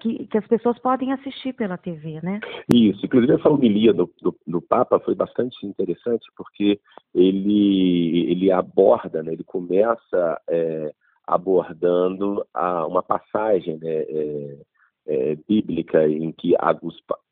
que, 0.00 0.26
que, 0.26 0.38
as 0.38 0.46
pessoas 0.46 0.78
podem 0.78 1.12
assistir 1.12 1.52
pela 1.52 1.78
TV, 1.78 2.20
né? 2.22 2.40
Isso. 2.72 3.04
Inclusive 3.04 3.34
essa 3.34 3.48
homilia 3.48 3.92
do, 3.92 4.10
do, 4.20 4.36
do 4.46 4.60
Papa 4.60 5.00
foi 5.00 5.14
bastante 5.14 5.66
interessante 5.66 6.26
porque 6.36 6.80
ele 7.14 8.30
ele 8.30 8.52
aborda, 8.52 9.22
né? 9.22 9.32
Ele 9.32 9.44
começa 9.44 10.40
é, 10.48 10.92
abordando 11.26 12.44
a, 12.52 12.86
uma 12.86 13.02
passagem 13.02 13.78
né, 13.78 14.02
é, 14.08 14.56
é, 15.06 15.36
bíblica 15.48 16.06
em 16.06 16.32
que 16.32 16.54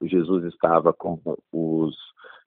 Jesus 0.02 0.44
estava 0.44 0.92
com 0.92 1.18
os 1.52 1.96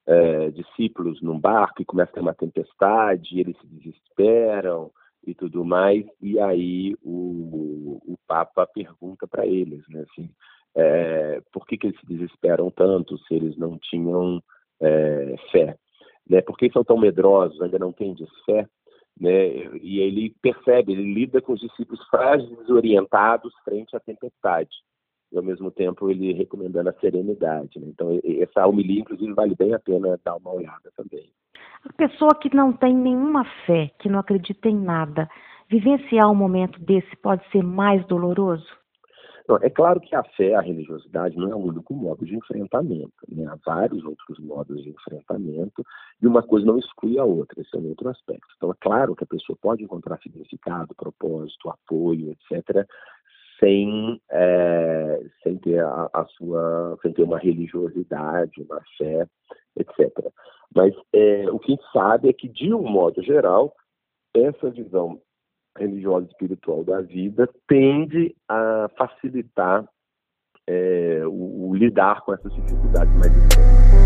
é, 0.05 0.51
discípulos 0.51 1.21
num 1.21 1.39
barco 1.39 1.81
e 1.81 1.85
começa 1.85 2.11
a 2.11 2.13
ter 2.15 2.21
uma 2.21 2.33
tempestade, 2.33 3.39
eles 3.39 3.57
se 3.59 3.67
desesperam 3.67 4.91
e 5.25 5.33
tudo 5.33 5.63
mais, 5.63 6.05
e 6.21 6.39
aí 6.39 6.95
o, 7.03 8.01
o 8.05 8.17
Papa 8.27 8.67
pergunta 8.67 9.27
para 9.27 9.45
eles, 9.45 9.83
né, 9.89 10.05
assim, 10.09 10.29
é, 10.75 11.41
por 11.51 11.65
que, 11.65 11.77
que 11.77 11.87
eles 11.87 11.99
se 11.99 12.05
desesperam 12.05 12.69
tanto 12.71 13.17
se 13.19 13.33
eles 13.33 13.55
não 13.57 13.77
tinham 13.77 14.41
é, 14.81 15.35
fé? 15.51 15.77
Né? 16.29 16.41
Por 16.41 16.57
que 16.57 16.71
são 16.71 16.83
tão 16.83 16.97
medrosos, 16.97 17.61
ainda 17.61 17.79
não 17.79 17.91
têm 17.91 18.15
fé? 18.45 18.67
né? 19.19 19.77
E 19.81 19.99
ele 19.99 20.35
percebe, 20.41 20.93
ele 20.93 21.13
lida 21.13 21.41
com 21.41 21.53
os 21.53 21.59
discípulos 21.59 22.03
frágeis 22.09 22.49
desorientados 22.59 23.53
frente 23.63 23.95
à 23.95 23.99
tempestade. 23.99 24.71
E 25.33 25.37
ao 25.37 25.43
mesmo 25.43 25.71
tempo 25.71 26.09
ele 26.09 26.31
recomendando 26.33 26.89
a 26.89 26.93
serenidade. 26.93 27.79
Né? 27.79 27.87
Então 27.89 28.19
essa 28.39 28.67
homilia, 28.67 29.01
inclusive, 29.01 29.33
vale 29.33 29.55
bem 29.55 29.73
a 29.73 29.79
pena 29.79 30.19
dar 30.23 30.35
uma 30.35 30.53
olhada 30.53 30.91
também. 30.95 31.29
A 31.83 31.91
pessoa 31.93 32.35
que 32.35 32.53
não 32.55 32.71
tem 32.71 32.95
nenhuma 32.95 33.43
fé, 33.65 33.91
que 33.99 34.07
não 34.07 34.19
acredita 34.19 34.69
em 34.69 34.79
nada, 34.79 35.27
vivenciar 35.69 36.31
um 36.31 36.35
momento 36.35 36.79
desse 36.79 37.15
pode 37.17 37.43
ser 37.51 37.63
mais 37.63 38.05
doloroso? 38.05 38.65
Não, 39.47 39.57
é 39.57 39.69
claro 39.69 39.99
que 39.99 40.15
a 40.15 40.23
fé, 40.23 40.55
a 40.55 40.61
religiosidade, 40.61 41.35
não 41.35 41.51
é 41.51 41.55
o 41.55 41.59
único 41.59 41.93
modo 41.93 42.25
de 42.25 42.35
enfrentamento. 42.35 43.13
Né? 43.27 43.45
Há 43.45 43.57
vários 43.65 44.03
outros 44.05 44.39
modos 44.39 44.81
de 44.81 44.89
enfrentamento 44.89 45.83
e 46.21 46.27
uma 46.27 46.41
coisa 46.41 46.65
não 46.65 46.77
exclui 46.77 47.19
a 47.19 47.25
outra. 47.25 47.61
Esse 47.61 47.75
é 47.75 47.79
um 47.79 47.89
outro 47.89 48.07
aspecto. 48.07 48.47
Então, 48.55 48.71
é 48.71 48.75
claro 48.79 49.15
que 49.15 49.25
a 49.25 49.27
pessoa 49.27 49.57
pode 49.61 49.83
encontrar 49.83 50.17
significado, 50.19 50.95
propósito, 50.95 51.69
apoio, 51.69 52.31
etc., 52.31 52.87
sem, 53.63 54.21
é, 54.29 55.21
sem 55.41 55.57
ter 55.57 55.79
a, 55.79 56.09
a, 56.13 56.25
sua, 56.25 56.97
sem 57.01 57.13
ter 57.13 57.23
uma 57.23 57.39
religiosidade, 57.39 58.61
uma 58.61 58.81
fé, 58.97 59.25
etc. 59.77 60.11
Mas 60.75 60.93
é, 61.13 61.49
o 61.49 61.57
que 61.59 61.71
a 61.71 61.75
gente 61.75 61.91
sabe 61.93 62.29
é 62.29 62.33
que, 62.33 62.49
de 62.49 62.73
um 62.73 62.83
modo 62.83 63.23
geral, 63.23 63.73
essa 64.35 64.69
visão 64.69 65.21
religiosa 65.77 66.25
e 66.25 66.29
espiritual 66.29 66.83
da 66.83 67.01
vida 67.01 67.49
tende 67.67 68.35
a 68.49 68.89
facilitar 68.97 69.87
é, 70.67 71.21
o, 71.25 71.69
o, 71.69 71.75
lidar 71.75 72.21
com 72.21 72.33
essas 72.33 72.53
dificuldades 72.53 73.13
mais 73.15 73.35
extremas. 73.35 74.02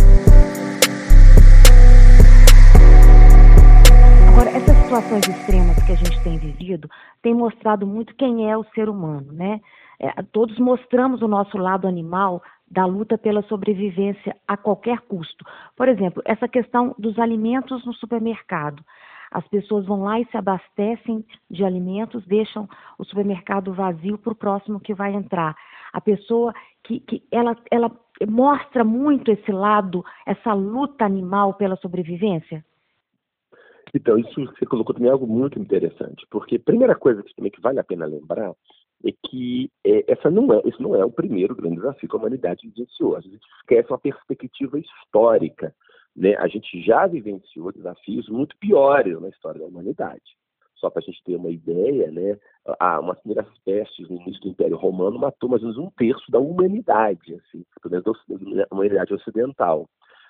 Situações 4.87 5.27
extremas 5.27 5.75
que 5.85 5.91
a 5.91 5.95
gente 5.95 6.23
tem 6.23 6.37
vivido 6.37 6.89
têm 7.21 7.33
mostrado 7.33 7.85
muito 7.85 8.15
quem 8.15 8.49
é 8.49 8.57
o 8.57 8.63
ser 8.73 8.87
humano, 8.87 9.33
né? 9.33 9.59
É, 9.99 10.23
todos 10.31 10.57
mostramos 10.59 11.21
o 11.21 11.27
nosso 11.27 11.57
lado 11.57 11.89
animal 11.89 12.41
da 12.71 12.85
luta 12.85 13.17
pela 13.17 13.41
sobrevivência 13.41 14.33
a 14.47 14.55
qualquer 14.55 15.01
custo. 15.01 15.43
Por 15.75 15.89
exemplo, 15.89 16.23
essa 16.23 16.47
questão 16.47 16.95
dos 16.97 17.19
alimentos 17.19 17.85
no 17.85 17.93
supermercado. 17.95 18.81
As 19.29 19.45
pessoas 19.49 19.85
vão 19.85 20.03
lá 20.03 20.21
e 20.21 20.25
se 20.27 20.37
abastecem 20.37 21.25
de 21.51 21.65
alimentos, 21.65 22.25
deixam 22.25 22.65
o 22.97 23.03
supermercado 23.03 23.73
vazio 23.73 24.17
para 24.17 24.31
o 24.31 24.37
próximo 24.37 24.79
que 24.79 24.93
vai 24.93 25.13
entrar. 25.13 25.53
A 25.91 25.99
pessoa 25.99 26.53
que, 26.85 27.01
que 27.01 27.23
ela, 27.29 27.57
ela 27.69 27.91
mostra 28.25 28.85
muito 28.85 29.29
esse 29.33 29.51
lado, 29.51 30.01
essa 30.25 30.53
luta 30.53 31.03
animal 31.03 31.55
pela 31.55 31.75
sobrevivência? 31.75 32.63
Então, 33.93 34.17
isso 34.17 34.45
você 34.45 34.65
colocou 34.65 34.93
também 34.93 35.11
algo 35.11 35.27
muito 35.27 35.59
interessante, 35.59 36.25
porque 36.29 36.55
a 36.55 36.59
primeira 36.59 36.95
coisa 36.95 37.23
que 37.23 37.35
também 37.35 37.51
que 37.51 37.61
vale 37.61 37.79
a 37.79 37.83
pena 37.83 38.05
lembrar 38.05 38.53
é 39.05 39.11
que 39.27 39.69
é, 39.85 40.11
essa 40.11 40.29
não 40.29 40.51
é, 40.53 40.61
esse 40.65 40.81
não 40.81 40.95
é 40.95 41.05
o 41.05 41.11
primeiro 41.11 41.55
grande 41.55 41.77
desafio 41.77 42.09
que 42.09 42.15
a 42.15 42.19
humanidade 42.19 42.67
vivenciou. 42.67 43.15
A 43.15 43.21
gente 43.21 43.39
esquece 43.61 43.89
uma 43.89 43.99
perspectiva 43.99 44.79
histórica 44.79 45.73
né, 46.17 46.35
a 46.37 46.47
gente 46.47 46.81
já 46.81 47.05
vivenciou 47.05 47.71
desafios 47.71 48.27
muito 48.27 48.57
piores 48.57 49.21
na 49.21 49.29
história 49.29 49.61
da 49.61 49.67
humanidade. 49.67 50.35
Só 50.75 50.89
para 50.89 51.01
a 51.01 51.05
gente 51.05 51.23
ter 51.23 51.35
uma 51.35 51.49
ideia, 51.49 52.11
né, 52.11 52.37
a, 52.79 52.99
umas 52.99 53.19
primeiras 53.19 53.47
pestes 53.63 54.09
no 54.09 54.19
início 54.21 54.41
do 54.41 54.49
Império 54.49 54.77
Romano 54.77 55.19
matou 55.19 55.49
mais 55.49 55.61
ou 55.61 55.69
menos 55.69 55.83
um 55.83 55.91
terço 55.91 56.31
da 56.31 56.39
humanidade, 56.39 57.35
assim, 57.35 57.63
pelo 57.81 57.91
menos 57.91 58.05
da 58.27 58.67
humanidade 58.71 59.13
ocidental. 59.13 59.87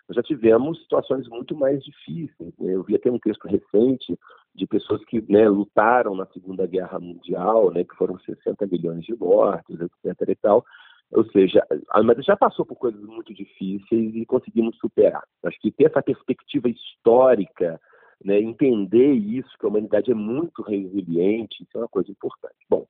Nós 0.08 0.16
já 0.16 0.24
tivemos 0.24 0.82
situações 0.84 1.28
muito 1.28 1.56
mais 1.56 1.84
difíceis. 1.84 2.54
Eu 2.60 2.84
vi 2.84 2.96
até 2.96 3.12
um 3.12 3.20
texto 3.20 3.46
recente 3.46 4.18
de 4.56 4.66
pessoas 4.66 5.04
que 5.06 5.22
né, 5.30 5.50
lutaram 5.50 6.16
na 6.16 6.26
Segunda 6.28 6.66
Guerra 6.66 7.00
Mundial, 7.00 7.72
né, 7.72 7.84
que 7.84 7.96
foram 7.96 8.18
60 8.20 8.66
milhões 8.68 9.04
de 9.04 9.16
mortos, 9.16 9.80
etc. 9.80 10.30
e 10.30 10.36
tal, 10.36 10.66
ou 11.12 11.26
seja, 11.32 11.66
a 11.90 11.98
Alemanha 11.98 12.22
já 12.22 12.36
passou 12.36 12.66
por 12.66 12.76
coisas 12.76 13.02
muito 13.02 13.34
difíceis 13.34 14.16
e 14.16 14.26
conseguimos 14.26 14.78
superar. 14.78 15.24
Acho 15.44 15.60
que 15.60 15.72
ter 15.72 15.86
essa 15.86 16.02
perspectiva 16.02 16.70
histórica, 16.70 17.80
né, 18.24 18.40
entender 18.40 19.14
isso, 19.14 19.50
que 19.60 19.66
a 19.66 19.70
humanidade 19.70 20.12
é 20.12 20.16
muito 20.16 20.62
resiliente, 20.62 21.64
isso 21.64 21.78
é 21.78 21.82
uma 21.82 21.88
coisa 21.88 22.12
importante. 22.12 22.56
Bom, 22.70 22.86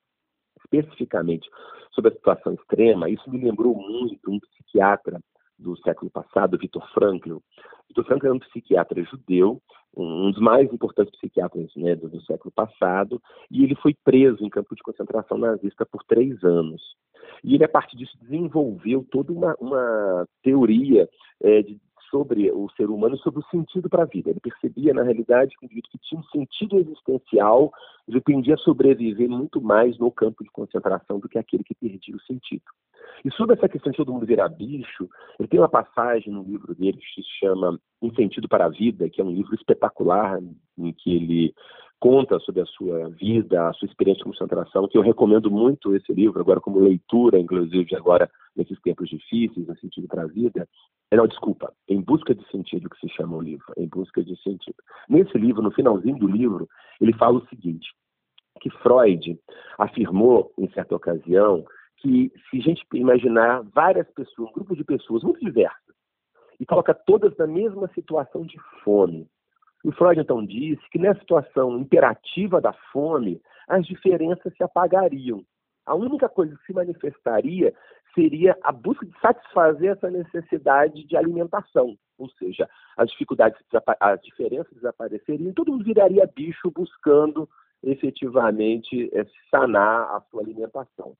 especificamente 0.63 1.49
sobre 1.91 2.11
a 2.11 2.15
situação 2.15 2.53
extrema, 2.53 3.09
isso 3.09 3.29
me 3.29 3.43
lembrou 3.43 3.75
muito 3.75 4.31
um 4.31 4.39
psiquiatra 4.39 5.19
do 5.57 5.77
século 5.77 6.09
passado, 6.11 6.57
Viktor 6.57 6.87
Frankl. 6.93 7.37
Viktor 7.87 8.05
Frankl 8.05 8.25
era 8.25 8.35
um 8.35 8.39
psiquiatra 8.39 9.03
judeu, 9.03 9.61
um 9.95 10.31
dos 10.31 10.39
mais 10.39 10.71
importantes 10.71 11.17
psiquiatras 11.17 11.71
né, 11.75 11.95
do, 11.95 12.09
do 12.09 12.21
século 12.21 12.51
passado, 12.51 13.21
e 13.49 13.63
ele 13.63 13.75
foi 13.75 13.95
preso 14.03 14.43
em 14.45 14.49
campo 14.49 14.75
de 14.75 14.83
concentração 14.83 15.37
nazista 15.37 15.85
por 15.85 16.03
três 16.03 16.43
anos. 16.43 16.81
E 17.43 17.55
ele, 17.55 17.63
a 17.63 17.69
partir 17.69 17.97
disso, 17.97 18.17
desenvolveu 18.21 19.05
toda 19.09 19.31
uma, 19.31 19.55
uma 19.59 20.27
teoria 20.43 21.09
é, 21.41 21.61
de 21.61 21.79
sobre 22.09 22.51
o 22.51 22.69
ser 22.71 22.89
humano, 22.89 23.17
sobre 23.17 23.39
o 23.39 23.49
sentido 23.49 23.89
para 23.89 24.03
a 24.03 24.05
vida. 24.05 24.29
Ele 24.29 24.39
percebia, 24.39 24.93
na 24.93 25.03
realidade, 25.03 25.55
que 25.57 25.63
o 25.63 25.65
indivíduo 25.65 25.91
que 25.91 25.97
tinha 25.99 26.19
um 26.19 26.23
sentido 26.25 26.77
existencial 26.77 27.71
dependia 28.07 28.57
sobreviver 28.57 29.29
muito 29.29 29.61
mais 29.61 29.97
no 29.97 30.11
campo 30.11 30.43
de 30.43 30.49
concentração 30.49 31.19
do 31.19 31.27
que 31.27 31.37
aquele 31.37 31.63
que 31.63 31.75
perdia 31.75 32.15
o 32.15 32.21
sentido. 32.21 32.63
E 33.25 33.31
sobre 33.31 33.55
essa 33.55 33.69
questão 33.69 33.91
de 33.91 33.97
todo 33.97 34.13
mundo 34.13 34.25
virar 34.25 34.49
bicho, 34.49 35.09
ele 35.39 35.47
tem 35.47 35.59
uma 35.59 35.69
passagem 35.69 36.31
no 36.31 36.43
livro 36.43 36.73
dele 36.75 36.97
que 36.97 37.21
se 37.21 37.27
chama 37.39 37.79
Um 38.01 38.13
Sentido 38.13 38.47
para 38.47 38.65
a 38.65 38.69
Vida, 38.69 39.09
que 39.09 39.21
é 39.21 39.23
um 39.23 39.31
livro 39.31 39.55
espetacular 39.55 40.39
em 40.77 40.93
que 40.93 41.15
ele 41.15 41.53
conta 41.99 42.39
sobre 42.39 42.61
a 42.61 42.65
sua 42.65 43.09
vida, 43.09 43.67
a 43.67 43.73
sua 43.73 43.87
experiência 43.87 44.23
de 44.23 44.29
concentração, 44.29 44.87
que 44.87 44.97
eu 44.97 45.01
recomendo 45.01 45.49
muito 45.49 45.95
esse 45.95 46.13
livro, 46.13 46.39
agora 46.39 46.61
como 46.61 46.79
leitura, 46.79 47.39
inclusive 47.39 47.95
agora 47.95 48.29
nesses 48.55 48.79
tempos 48.81 49.09
difíceis, 49.09 49.67
no 49.67 49.77
sentido 49.77 50.07
para 50.07 50.23
a 50.23 50.27
vida. 50.27 50.67
É, 51.09 51.15
não, 51.15 51.27
desculpa, 51.27 51.73
Em 51.87 52.01
Busca 52.01 52.35
de 52.35 52.45
Sentido, 52.51 52.89
que 52.89 52.99
se 52.99 53.09
chama 53.09 53.37
o 53.37 53.41
livro, 53.41 53.65
Em 53.77 53.87
Busca 53.87 54.23
de 54.23 54.35
Sentido. 54.41 54.77
Nesse 55.09 55.37
livro, 55.37 55.61
no 55.61 55.71
finalzinho 55.71 56.17
do 56.17 56.27
livro, 56.27 56.67
ele 57.01 57.13
fala 57.13 57.39
o 57.39 57.47
seguinte, 57.47 57.87
que 58.59 58.69
Freud 58.69 59.39
afirmou, 59.77 60.51
em 60.57 60.69
certa 60.71 60.95
ocasião, 60.95 61.65
que 61.97 62.31
se 62.49 62.57
a 62.57 62.61
gente 62.61 62.85
imaginar 62.93 63.63
várias 63.73 64.09
pessoas, 64.11 64.49
um 64.49 64.53
grupo 64.53 64.75
de 64.75 64.83
pessoas 64.83 65.23
muito 65.23 65.39
diversas, 65.39 65.95
e 66.59 66.65
coloca 66.65 66.93
todas 66.93 67.35
na 67.37 67.47
mesma 67.47 67.87
situação 67.93 68.43
de 68.43 68.57
fome, 68.83 69.27
o 69.83 69.91
Freud 69.91 70.19
então 70.19 70.45
disse 70.45 70.81
que 70.89 70.99
nessa 70.99 71.19
situação 71.19 71.79
imperativa 71.79 72.59
da 72.59 72.73
fome, 72.91 73.41
as 73.67 73.85
diferenças 73.85 74.53
se 74.55 74.63
apagariam. 74.63 75.43
A 75.85 75.95
única 75.95 76.27
coisa 76.27 76.55
que 76.57 76.65
se 76.65 76.73
manifestaria 76.73 77.73
seria 78.13 78.57
a 78.63 78.71
busca 78.71 79.05
de 79.05 79.17
satisfazer 79.19 79.91
essa 79.91 80.09
necessidade 80.09 81.05
de 81.05 81.15
alimentação, 81.15 81.97
ou 82.17 82.29
seja, 82.31 82.67
as 82.97 83.09
dificuldades, 83.11 83.57
as 83.99 84.21
diferenças 84.21 84.73
desapareceriam, 84.73 85.53
todo 85.53 85.71
mundo 85.71 85.85
viraria 85.85 86.29
bicho 86.35 86.71
buscando 86.71 87.47
efetivamente 87.83 89.09
é, 89.13 89.25
sanar 89.51 90.15
a 90.15 90.21
sua 90.29 90.41
alimentação. 90.41 91.15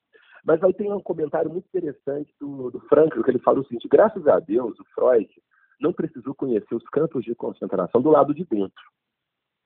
Mas 0.48 0.64
aí 0.64 0.74
tem 0.74 0.90
um 0.94 1.02
comentário 1.02 1.52
muito 1.52 1.66
interessante 1.66 2.34
do, 2.40 2.72
do 2.72 2.80
Franklin, 2.88 3.22
que 3.22 3.32
ele 3.32 3.40
fala 3.40 3.60
o 3.60 3.66
seguinte: 3.66 3.90
graças 3.90 4.26
a 4.28 4.40
Deus, 4.40 4.80
o 4.80 4.86
Freud 4.96 5.30
não 5.78 5.92
precisou 5.92 6.34
conhecer 6.34 6.74
os 6.74 6.88
campos 6.88 7.26
de 7.26 7.36
concentração 7.36 8.02
do 8.02 8.10
lado 8.10 8.34
de 8.34 8.46
dentro. 8.46 8.82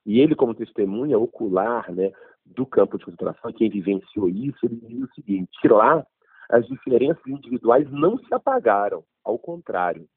E 0.04 0.20
ele, 0.20 0.36
como 0.36 0.56
testemunha 0.56 1.20
ocular 1.20 1.92
né, 1.94 2.12
do 2.44 2.66
campo 2.66 2.98
de 2.98 3.06
concentração, 3.06 3.54
quem 3.54 3.70
vivenciou 3.70 4.28
isso, 4.28 4.58
ele 4.64 4.78
diz 4.78 5.04
o 5.04 5.14
seguinte: 5.14 5.68
lá 5.68 6.04
as 6.50 6.66
diferenças 6.66 7.26
individuais 7.28 7.88
não 7.92 8.18
se 8.18 8.34
apagaram, 8.34 9.04
ao 9.24 9.38
contrário, 9.38 10.10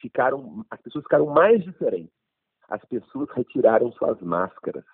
ficaram, 0.00 0.64
as 0.70 0.80
pessoas 0.80 1.02
ficaram 1.02 1.26
mais 1.26 1.64
diferentes. 1.64 2.14
As 2.68 2.82
pessoas 2.84 3.28
retiraram 3.30 3.90
suas 3.92 4.20
máscaras. 4.20 4.84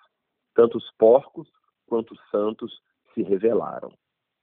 Tanto 0.55 0.79
os 0.79 0.91
porcos 0.97 1.47
quanto 1.85 2.15
os 2.15 2.29
santos 2.31 2.81
se 3.13 3.21
revelaram. 3.21 3.93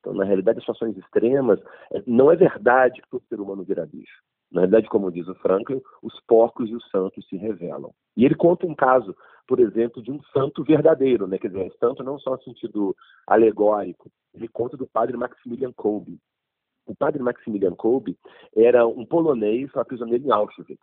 Então, 0.07 0.15
na 0.15 0.23
realidade, 0.25 0.61
situações 0.61 0.97
extremas, 0.97 1.59
é, 1.93 2.01
não 2.07 2.31
é 2.31 2.37
verdade 2.37 3.03
que 3.03 3.11
todo 3.11 3.27
ser 3.29 3.41
humano 3.41 3.65
vira 3.65 3.85
bicho. 3.85 4.23
Na 4.53 4.61
verdade, 4.61 4.89
como 4.89 5.11
diz 5.11 5.27
o 5.27 5.35
Franklin, 5.35 5.83
os 6.01 6.15
porcos 6.29 6.71
e 6.71 6.77
os 6.77 6.89
santos 6.91 7.27
se 7.27 7.37
revelam. 7.37 7.91
E 8.17 8.25
ele 8.25 8.37
conta 8.37 8.69
um 8.69 8.75
caso, 8.75 9.17
por 9.49 9.59
exemplo, 9.59 10.01
de 10.01 10.13
um 10.13 10.23
santo 10.33 10.63
verdadeiro, 10.63 11.27
né? 11.27 11.39
quer 11.39 11.49
dizer, 11.49 11.73
santo 11.81 12.05
não 12.05 12.21
só 12.21 12.37
no 12.37 12.43
sentido 12.45 12.97
alegórico, 13.27 14.09
ele 14.33 14.47
conta 14.47 14.77
do 14.77 14.87
padre 14.87 15.17
Maximilian 15.17 15.73
Kolbe. 15.73 16.21
O 16.87 16.95
padre 16.95 17.21
Maximilian 17.21 17.75
Kolbe 17.75 18.17
era 18.55 18.87
um 18.87 19.05
polonês 19.05 19.73
prisioneiro 19.89 20.25
em 20.25 20.31
Auschwitz. 20.31 20.79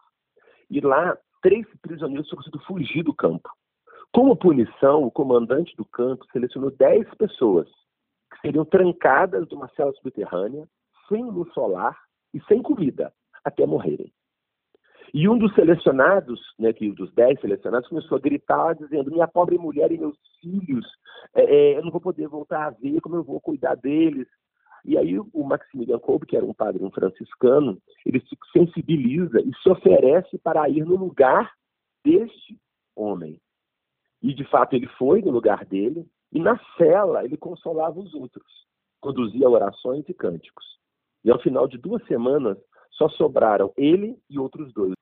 E 0.70 0.82
lá, 0.82 1.18
três 1.42 1.65
prisioneiros 1.82 2.27
tinham 2.27 2.39
conseguido 2.39 2.65
fugir 2.65 3.03
do 3.03 3.13
campo. 3.13 3.50
Como 4.12 4.36
punição, 4.36 5.01
o 5.01 5.10
comandante 5.12 5.74
do 5.77 5.86
campo 5.86 6.25
selecionou 6.34 6.72
dez 6.72 7.08
pessoas 7.15 7.70
seriam 8.43 8.65
trancadas 8.65 9.47
numa 9.50 9.69
cela 9.69 9.93
subterrânea, 9.93 10.67
sem 11.07 11.23
luz 11.23 11.51
solar 11.53 11.97
e 12.33 12.41
sem 12.41 12.62
comida 12.62 13.13
até 13.43 13.65
morrerem. 13.65 14.12
E 15.13 15.29
um 15.29 15.38
dos 15.38 15.53
selecionados, 15.53 16.41
né, 16.57 16.73
que 16.73 16.91
dos 16.91 17.13
dez 17.13 17.39
selecionados, 17.39 17.88
começou 17.88 18.17
a 18.17 18.21
gritar, 18.21 18.73
dizendo: 18.73 19.12
Minha 19.12 19.27
pobre 19.27 19.57
mulher 19.57 19.91
e 19.91 19.97
meus 19.97 20.17
filhos, 20.41 20.85
é, 21.35 21.43
é, 21.43 21.77
eu 21.77 21.83
não 21.83 21.91
vou 21.91 22.01
poder 22.01 22.27
voltar 22.27 22.65
a 22.65 22.69
ver, 22.71 23.00
como 23.00 23.15
eu 23.15 23.23
vou 23.23 23.39
cuidar 23.39 23.75
deles? 23.75 24.27
E 24.83 24.97
aí 24.97 25.17
o 25.17 25.43
Maximilian 25.43 26.00
Kolbe, 26.00 26.25
que 26.25 26.35
era 26.35 26.45
um 26.45 26.53
padre 26.53 26.83
um 26.83 26.91
franciscano, 26.91 27.77
ele 28.05 28.20
se 28.22 28.37
sensibiliza 28.51 29.39
e 29.39 29.51
se 29.61 29.70
oferece 29.70 30.37
para 30.39 30.68
ir 30.68 30.83
no 30.83 30.98
lugar 30.98 31.53
deste 32.03 32.57
homem. 32.96 33.39
E 34.22 34.33
de 34.33 34.44
fato 34.46 34.75
ele 34.75 34.87
foi 34.98 35.22
no 35.22 35.31
lugar 35.31 35.63
dele, 35.63 36.05
e 36.33 36.39
na 36.39 36.59
cela 36.77 37.24
ele 37.24 37.37
consolava 37.37 38.00
os 38.00 38.13
outros, 38.13 38.51
conduzia 39.00 39.50
orações 39.50 40.03
e 40.09 40.13
cânticos. 40.13 40.65
E 41.24 41.31
ao 41.31 41.39
final 41.39 41.67
de 41.67 41.77
duas 41.77 42.03
semanas, 42.05 42.57
só 42.91 43.07
sobraram 43.09 43.72
ele 43.77 44.17
e 44.29 44.37
outros 44.37 44.74
dois. 44.74 44.96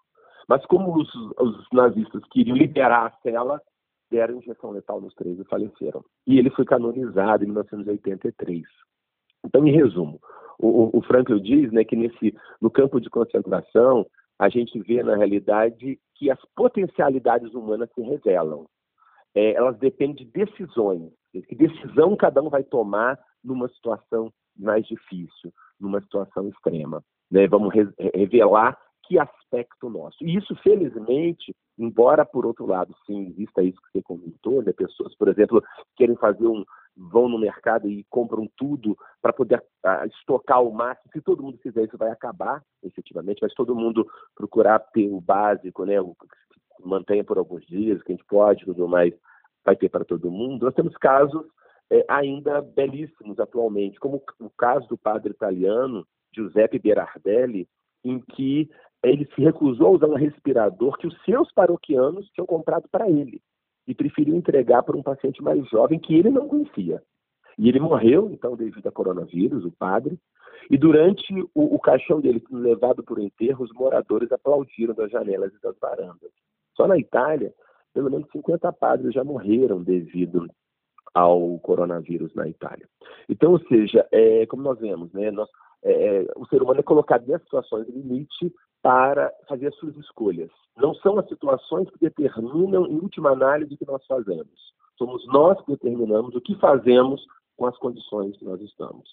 Mas 0.47 0.65
como 0.65 0.95
os, 0.95 1.09
os 1.39 1.67
nazistas 1.71 2.21
queriam 2.31 2.57
liberar 2.57 3.07
a 3.07 3.17
cela, 3.21 3.61
deram 4.09 4.37
injeção 4.37 4.71
letal 4.71 4.99
nos 4.99 5.13
três 5.15 5.39
e 5.39 5.45
faleceram. 5.45 6.03
E 6.27 6.37
ele 6.37 6.49
foi 6.49 6.65
canonizado 6.65 7.43
em 7.43 7.47
1983. 7.47 8.63
Então, 9.45 9.65
em 9.65 9.71
resumo, 9.71 10.19
o, 10.59 10.97
o 10.97 11.01
Frankl 11.03 11.37
diz 11.37 11.71
né, 11.71 11.83
que 11.83 11.95
nesse, 11.95 12.35
no 12.59 12.69
campo 12.69 12.99
de 12.99 13.09
concentração, 13.09 14.05
a 14.37 14.49
gente 14.49 14.77
vê 14.79 15.01
na 15.01 15.15
realidade 15.15 15.99
que 16.15 16.29
as 16.29 16.39
potencialidades 16.55 17.53
humanas 17.53 17.89
se 17.93 18.01
revelam. 18.01 18.65
É, 19.33 19.53
elas 19.53 19.77
dependem 19.77 20.15
de 20.15 20.25
decisões. 20.25 21.11
Que 21.31 21.55
decisão 21.55 22.15
cada 22.15 22.41
um 22.41 22.49
vai 22.49 22.63
tomar 22.63 23.19
numa 23.43 23.67
situação 23.69 24.31
mais 24.57 24.85
difícil, 24.85 25.53
numa 25.79 26.01
situação 26.01 26.47
extrema 26.49 27.03
né, 27.31 27.47
vamos 27.47 27.73
re 27.73 27.87
revelar 28.13 28.77
que 29.03 29.17
aspecto 29.17 29.89
nosso. 29.89 30.17
E 30.21 30.35
isso, 30.37 30.55
felizmente, 30.57 31.55
embora 31.77 32.25
por 32.25 32.45
outro 32.45 32.65
lado, 32.65 32.93
sim, 33.05 33.29
exista 33.29 33.63
isso 33.63 33.81
que 33.81 33.91
você 33.91 34.01
comentou, 34.03 34.61
né, 34.61 34.71
pessoas, 34.73 35.15
por 35.15 35.27
exemplo, 35.29 35.63
querem 35.95 36.15
fazer 36.17 36.45
um 36.45 36.63
vão 36.95 37.29
no 37.29 37.39
mercado 37.39 37.89
e 37.89 38.05
compram 38.09 38.47
tudo 38.57 38.97
para 39.21 39.31
poder 39.31 39.59
uh, 39.59 40.05
estocar 40.07 40.61
o 40.61 40.73
máximo. 40.73 41.09
Se 41.13 41.21
todo 41.21 41.41
mundo 41.41 41.57
fizer 41.63 41.85
isso, 41.85 41.97
vai 41.97 42.11
acabar, 42.11 42.61
efetivamente, 42.83 43.39
mas 43.41 43.53
todo 43.53 43.73
mundo 43.73 44.05
procurar 44.35 44.79
ter 44.79 45.09
o 45.09 45.21
básico, 45.21 45.85
né, 45.85 45.99
o 46.01 46.15
mantenha 46.83 47.23
por 47.23 47.37
alguns 47.37 47.65
dias, 47.65 48.01
que 48.03 48.11
a 48.11 48.15
gente 48.15 48.27
pode, 48.27 48.65
tudo 48.65 48.87
mais, 48.87 49.13
vai 49.63 49.75
ter 49.75 49.89
para 49.89 50.05
todo 50.05 50.31
mundo. 50.31 50.65
Nós 50.65 50.75
temos 50.75 50.95
casos 50.97 51.45
é, 51.89 52.05
ainda 52.07 52.61
belíssimos 52.61 53.39
atualmente, 53.39 53.99
como 53.99 54.21
o 54.39 54.49
caso 54.49 54.87
do 54.87 54.97
padre 54.97 55.31
italiano 55.31 56.05
Giuseppe 56.33 56.79
Berardelli, 56.79 57.67
em 58.03 58.19
que 58.19 58.69
ele 59.03 59.27
se 59.35 59.41
recusou 59.41 59.87
a 59.87 59.91
usar 59.91 60.07
um 60.07 60.15
respirador 60.15 60.97
que 60.97 61.07
os 61.07 61.21
seus 61.23 61.51
paroquianos 61.53 62.29
tinham 62.29 62.45
comprado 62.45 62.87
para 62.89 63.09
ele 63.09 63.41
e 63.87 63.95
preferiu 63.95 64.35
entregar 64.35 64.83
para 64.83 64.95
um 64.95 65.03
paciente 65.03 65.41
mais 65.41 65.67
jovem 65.69 65.99
que 65.99 66.15
ele 66.15 66.29
não 66.29 66.47
conhecia. 66.47 67.01
E 67.57 67.67
ele 67.67 67.79
morreu, 67.79 68.29
então, 68.31 68.55
devido 68.55 68.87
a 68.87 68.91
coronavírus, 68.91 69.65
o 69.65 69.71
padre, 69.71 70.17
e 70.69 70.77
durante 70.77 71.33
o, 71.53 71.75
o 71.75 71.79
caixão 71.79 72.21
dele 72.21 72.41
levado 72.51 73.03
por 73.03 73.19
enterro, 73.19 73.63
os 73.63 73.73
moradores 73.73 74.31
aplaudiram 74.31 74.93
das 74.93 75.11
janelas 75.11 75.51
e 75.53 75.61
das 75.61 75.77
varandas. 75.79 76.31
Só 76.75 76.87
na 76.87 76.97
Itália, 76.97 77.53
pelo 77.93 78.09
menos 78.09 78.29
50 78.31 78.71
padres 78.73 79.13
já 79.13 79.23
morreram 79.23 79.83
devido 79.83 80.47
ao 81.13 81.59
coronavírus 81.59 82.33
na 82.33 82.47
Itália. 82.47 82.87
Então, 83.27 83.51
ou 83.51 83.59
seja, 83.67 84.07
é, 84.11 84.45
como 84.45 84.63
nós 84.63 84.79
vemos, 84.79 85.11
né, 85.13 85.29
nós, 85.31 85.49
é, 85.83 86.25
o 86.35 86.45
ser 86.47 86.61
humano 86.61 86.79
é 86.79 86.83
colocado 86.83 87.29
em 87.29 87.37
situações 87.39 87.85
de 87.85 87.91
limite 87.91 88.53
para 88.81 89.31
fazer 89.47 89.67
as 89.67 89.75
suas 89.75 89.95
escolhas. 89.97 90.49
Não 90.77 90.95
são 90.95 91.19
as 91.19 91.27
situações 91.27 91.89
que 91.89 91.99
determinam, 91.99 92.87
em 92.87 92.99
última 92.99 93.31
análise, 93.31 93.73
o 93.73 93.77
que 93.77 93.85
nós 93.85 94.05
fazemos. 94.05 94.73
Somos 94.97 95.25
nós 95.27 95.59
que 95.61 95.71
determinamos 95.71 96.35
o 96.35 96.41
que 96.41 96.55
fazemos 96.55 97.25
com 97.57 97.65
as 97.65 97.77
condições 97.77 98.37
que 98.37 98.45
nós 98.45 98.61
estamos. 98.61 99.07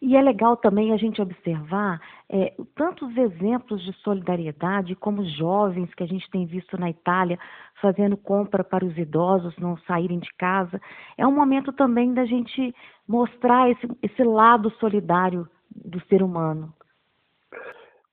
E 0.00 0.16
é 0.16 0.22
legal 0.22 0.56
também 0.56 0.92
a 0.92 0.96
gente 0.96 1.20
observar 1.20 2.00
é, 2.28 2.54
tantos 2.76 3.16
exemplos 3.16 3.82
de 3.82 3.92
solidariedade, 3.94 4.94
como 4.94 5.24
jovens 5.24 5.92
que 5.94 6.04
a 6.04 6.06
gente 6.06 6.30
tem 6.30 6.46
visto 6.46 6.78
na 6.78 6.88
Itália 6.88 7.38
fazendo 7.80 8.16
compra 8.16 8.62
para 8.62 8.84
os 8.84 8.96
idosos 8.96 9.56
não 9.58 9.76
saírem 9.78 10.20
de 10.20 10.32
casa. 10.36 10.80
É 11.16 11.26
um 11.26 11.34
momento 11.34 11.72
também 11.72 12.14
da 12.14 12.24
gente 12.24 12.72
mostrar 13.08 13.70
esse, 13.70 13.88
esse 14.00 14.22
lado 14.22 14.70
solidário 14.78 15.48
do 15.74 16.00
ser 16.06 16.22
humano. 16.22 16.72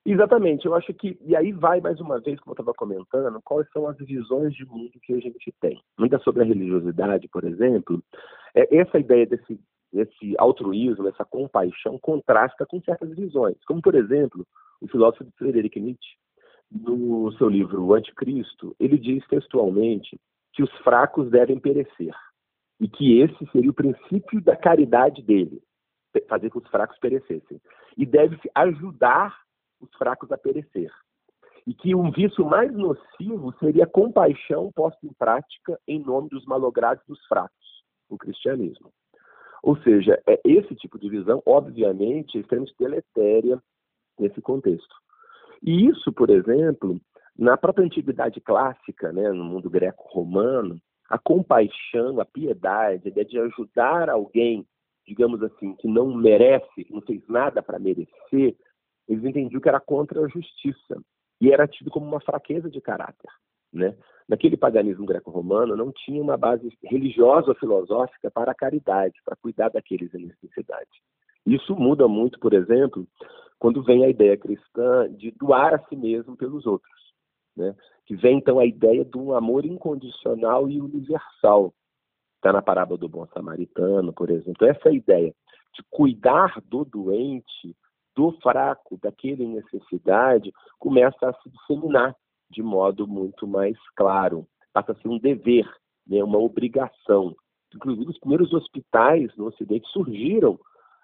Exatamente, 0.03 0.67
eu 0.67 0.75
acho 0.75 0.93
que, 0.93 1.17
e 1.25 1.35
aí 1.35 1.51
vai 1.51 1.81
mais 1.81 1.99
uma 1.99 2.19
vez, 2.19 2.39
como 2.39 2.51
eu 2.51 2.61
estava 2.61 2.73
comentando, 2.75 3.41
quais 3.43 3.67
são 3.71 3.87
as 3.87 3.97
visões 3.97 4.53
de 4.53 4.63
mundo 4.63 4.91
que 5.01 5.13
a 5.13 5.19
gente 5.19 5.51
tem. 5.59 5.81
Muita 5.97 6.19
sobre 6.19 6.43
a 6.43 6.45
religiosidade, 6.45 7.27
por 7.27 7.43
exemplo, 7.43 8.03
é 8.53 8.77
essa 8.77 8.99
ideia 8.99 9.25
desse 9.25 9.59
esse 9.99 10.35
altruísmo, 10.37 11.07
essa 11.07 11.25
compaixão 11.25 11.97
contrasta 11.99 12.65
com 12.65 12.81
certas 12.81 13.15
visões, 13.15 13.57
como 13.65 13.81
por 13.81 13.95
exemplo 13.95 14.45
o 14.81 14.87
filósofo 14.87 15.25
Friedrich 15.37 15.79
Nietzsche. 15.79 16.17
no 16.71 17.31
seu 17.37 17.47
livro 17.47 17.83
O 17.83 17.93
Anticristo, 17.93 18.75
ele 18.79 18.97
diz 18.97 19.25
textualmente 19.27 20.19
que 20.53 20.63
os 20.63 20.71
fracos 20.79 21.29
devem 21.29 21.59
perecer 21.59 22.13
e 22.79 22.87
que 22.87 23.19
esse 23.19 23.51
seria 23.51 23.69
o 23.69 23.73
princípio 23.73 24.41
da 24.41 24.55
caridade 24.55 25.21
dele, 25.21 25.61
fazer 26.27 26.49
com 26.49 26.59
que 26.59 26.65
os 26.65 26.71
fracos 26.71 26.97
perecessem. 26.99 27.61
E 27.97 28.05
deve-se 28.05 28.49
ajudar 28.53 29.37
os 29.79 29.93
fracos 29.95 30.31
a 30.31 30.37
perecer. 30.37 30.91
E 31.65 31.73
que 31.73 31.95
um 31.95 32.11
vício 32.11 32.45
mais 32.45 32.71
nocivo 32.73 33.53
seria 33.59 33.85
a 33.85 33.89
compaixão 33.89 34.71
posta 34.73 34.99
em 35.05 35.13
prática 35.13 35.79
em 35.87 35.99
nome 35.99 36.29
dos 36.29 36.45
malogrados 36.45 37.03
dos 37.07 37.23
fracos, 37.25 37.83
o 38.09 38.17
cristianismo. 38.17 38.91
Ou 39.65 39.75
seja, 39.77 40.21
é 40.27 40.39
esse 40.45 40.75
tipo 40.75 40.99
de 40.99 41.09
visão, 41.09 41.41
obviamente, 41.43 42.37
é 42.37 42.41
extremamente 42.41 42.75
deletéria 42.77 43.59
nesse 44.19 44.39
contexto. 44.39 44.95
E 45.63 45.87
isso, 45.87 46.13
por 46.13 46.29
exemplo, 46.29 47.01
na 47.35 47.57
própria 47.57 47.83
antiguidade 47.83 48.39
clássica, 48.39 49.11
né, 49.11 49.31
no 49.31 49.43
mundo 49.43 49.67
greco-romano, 49.67 50.79
a 51.09 51.17
compaixão, 51.17 52.19
a 52.19 52.25
piedade, 52.25 53.07
a 53.07 53.09
ideia 53.09 53.25
de 53.25 53.39
ajudar 53.39 54.07
alguém, 54.07 54.67
digamos 55.03 55.41
assim, 55.41 55.75
que 55.77 55.87
não 55.87 56.15
merece, 56.15 56.85
não 56.91 57.01
fez 57.01 57.27
nada 57.27 57.63
para 57.63 57.79
merecer, 57.79 58.55
eles 59.07 59.25
entendiam 59.25 59.59
que 59.59 59.67
era 59.67 59.79
contra 59.79 60.23
a 60.23 60.27
justiça 60.27 61.01
e 61.41 61.51
era 61.51 61.67
tido 61.67 61.89
como 61.89 62.05
uma 62.05 62.21
fraqueza 62.21 62.69
de 62.69 62.79
caráter. 62.79 63.31
Né? 63.73 63.97
Naquele 64.27 64.57
paganismo 64.57 65.05
greco-romano 65.05 65.75
não 65.75 65.91
tinha 65.91 66.21
uma 66.21 66.35
base 66.35 66.67
religiosa 66.83 67.49
ou 67.49 67.55
filosófica 67.55 68.31
para 68.31 68.51
a 68.51 68.55
caridade, 68.55 69.21
para 69.23 69.35
cuidar 69.35 69.69
daqueles 69.69 70.13
em 70.15 70.25
necessidade. 70.25 70.89
Isso 71.45 71.75
muda 71.75 72.07
muito, 72.07 72.39
por 72.39 72.53
exemplo, 72.53 73.07
quando 73.59 73.83
vem 73.83 74.03
a 74.03 74.09
ideia 74.09 74.35
cristã 74.35 75.07
de 75.11 75.29
doar 75.31 75.75
a 75.75 75.79
si 75.87 75.95
mesmo 75.95 76.35
pelos 76.35 76.65
outros. 76.65 76.91
Né? 77.55 77.75
Que 78.05 78.15
vem 78.15 78.37
então 78.37 78.57
a 78.57 78.65
ideia 78.65 79.05
de 79.05 79.17
um 79.17 79.33
amor 79.33 79.63
incondicional 79.63 80.67
e 80.69 80.81
universal. 80.81 81.71
Está 82.37 82.51
na 82.51 82.63
parábola 82.63 82.97
do 82.97 83.07
bom 83.07 83.27
samaritano, 83.27 84.11
por 84.11 84.31
exemplo. 84.31 84.67
Essa 84.67 84.91
ideia 84.91 85.33
de 85.73 85.83
cuidar 85.91 86.59
do 86.65 86.83
doente, 86.83 87.75
do 88.15 88.31
fraco, 88.41 88.97
daquele 89.01 89.43
em 89.43 89.55
necessidade, 89.55 90.51
começa 90.79 91.29
a 91.29 91.33
se 91.33 91.49
disseminar 91.49 92.15
de 92.49 92.61
modo 92.61 93.07
muito 93.07 93.47
mais 93.47 93.77
claro. 93.95 94.47
Passa 94.73 94.91
a 94.91 94.95
ser 94.95 95.07
um 95.07 95.19
dever, 95.19 95.69
né? 96.07 96.23
uma 96.23 96.37
obrigação. 96.37 97.35
Inclusive, 97.73 98.09
os 98.09 98.19
primeiros 98.19 98.53
hospitais 98.53 99.35
no 99.35 99.47
Ocidente 99.47 99.87
surgiram 99.89 100.59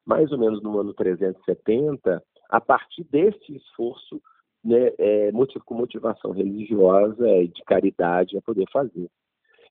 mais 0.06 0.32
ou 0.32 0.38
menos 0.38 0.62
no 0.62 0.80
ano 0.80 0.94
370, 0.94 2.24
a 2.50 2.62
partir 2.62 3.04
desse 3.06 3.56
esforço 3.56 4.22
né, 4.64 4.92
é, 4.98 5.32
com 5.66 5.76
motivação 5.76 6.32
religiosa 6.32 7.28
e 7.30 7.48
de 7.48 7.64
caridade 7.64 8.38
a 8.38 8.42
poder 8.42 8.66
fazer. 8.72 9.10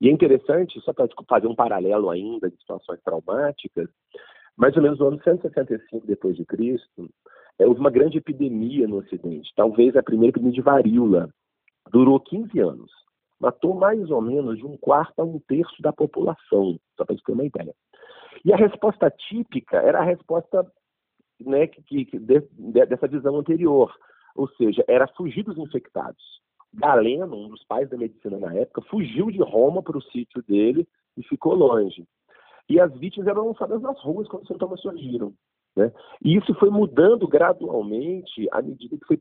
E 0.01 0.09
é 0.09 0.13
interessante, 0.13 0.81
só 0.81 0.93
para 0.93 1.09
fazer 1.29 1.47
um 1.47 1.55
paralelo 1.55 2.09
ainda 2.09 2.51
de 2.51 2.57
situações 2.57 3.01
traumáticas, 3.03 3.89
mais 4.57 4.75
ou 4.77 4.83
menos 4.83 4.99
no 4.99 5.09
ano 5.09 5.23
165 5.23 6.07
depois 6.07 6.37
de 6.37 6.45
Cristo, 6.45 7.09
é, 7.59 7.67
houve 7.67 7.81
uma 7.81 7.91
grande 7.91 8.19
epidemia 8.19 8.89
no 8.89 8.99
Ocidente, 8.99 9.53
talvez 9.55 9.95
a 9.97 10.03
primeira 10.03 10.31
epidemia 10.31 10.55
de 10.55 10.63
varíola, 10.63 11.29
durou 11.91 12.21
15 12.21 12.59
anos, 12.59 12.91
matou 13.41 13.75
mais 13.75 14.11
ou 14.11 14.21
menos 14.21 14.59
de 14.59 14.67
um 14.67 14.77
quarto 14.77 15.21
a 15.21 15.25
um 15.25 15.39
terço 15.41 15.81
da 15.81 15.93
população, 15.93 16.79
só 16.97 17.05
para 17.05 17.15
gente 17.15 17.25
ter 17.25 17.33
uma 17.33 17.45
ideia. 17.45 17.75
E 18.45 18.53
a 18.53 18.57
resposta 18.57 19.11
típica 19.11 19.79
era 19.79 20.01
a 20.01 20.05
resposta 20.05 20.67
né, 21.41 21.67
que, 21.67 22.05
que 22.05 22.19
de, 22.19 22.41
de, 22.41 22.87
dessa 22.87 23.09
visão 23.09 23.37
anterior, 23.37 23.93
ou 24.35 24.49
seja, 24.51 24.85
era 24.87 25.09
fugir 25.09 25.43
dos 25.43 25.59
infectados. 25.59 26.23
Galeno, 26.73 27.35
um 27.35 27.49
dos 27.49 27.65
pais 27.65 27.89
da 27.89 27.97
medicina 27.97 28.39
na 28.39 28.55
época, 28.55 28.83
fugiu 28.83 29.31
de 29.31 29.43
Roma 29.43 29.83
para 29.83 29.99
o 29.99 30.03
sítio 30.03 30.43
dele 30.43 30.87
e 31.17 31.23
ficou 31.25 31.55
longe. 31.55 32.07
E 32.69 32.79
as 32.79 32.93
vítimas 32.97 33.27
eram 33.27 33.49
lançadas 33.49 33.83
nas 33.83 34.01
ruas 34.01 34.29
quando 34.29 34.43
os 34.43 34.49
sintomas 34.49 34.81
surgiram. 34.81 35.35
Né? 35.77 35.93
E 36.23 36.37
isso 36.37 36.55
foi 36.55 36.71
mudando 36.71 37.27
gradualmente 37.27 38.49
à 38.53 38.63
medida 38.63 38.97
que 38.97 39.07
foi 39.07 39.17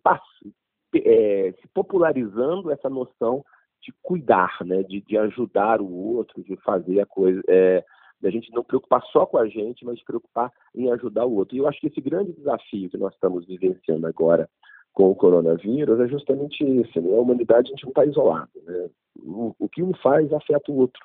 é, 0.96 1.54
se 1.62 1.68
popularizando 1.74 2.72
essa 2.72 2.90
noção 2.90 3.44
de 3.82 3.94
cuidar, 4.02 4.58
né? 4.66 4.84
de, 4.84 5.02
de 5.02 5.18
ajudar 5.18 5.82
o 5.82 5.92
outro, 5.92 6.44
de 6.44 6.56
fazer 6.58 7.00
a 7.02 7.06
coisa. 7.06 7.42
É, 7.48 7.84
da 8.22 8.30
gente 8.30 8.52
não 8.52 8.64
preocupar 8.64 9.02
só 9.14 9.26
com 9.26 9.38
a 9.38 9.48
gente, 9.48 9.86
mas 9.86 10.04
preocupar 10.04 10.52
em 10.76 10.92
ajudar 10.92 11.26
o 11.26 11.36
outro. 11.36 11.56
E 11.56 11.60
eu 11.60 11.68
acho 11.68 11.80
que 11.80 11.88
esse 11.88 12.02
grande 12.02 12.34
desafio 12.34 12.90
que 12.90 12.98
nós 12.98 13.14
estamos 13.14 13.46
vivenciando 13.46 14.06
agora 14.06 14.50
com 14.94 15.10
o 15.10 15.16
coronavírus 15.16 16.00
é 16.00 16.08
justamente 16.08 16.64
esse, 16.64 17.00
né? 17.00 17.16
A 17.16 17.22
humanidade 17.22 17.70
a 17.70 17.72
gente 17.72 17.84
não 17.84 17.92
está 17.92 18.06
isolado, 18.06 18.52
né? 18.64 18.90
O, 19.22 19.56
o, 19.58 19.70
que 19.70 19.82
um 19.82 19.94
faz 19.94 20.32
afeta 20.34 20.72
o 20.72 20.78
outro. 20.78 21.02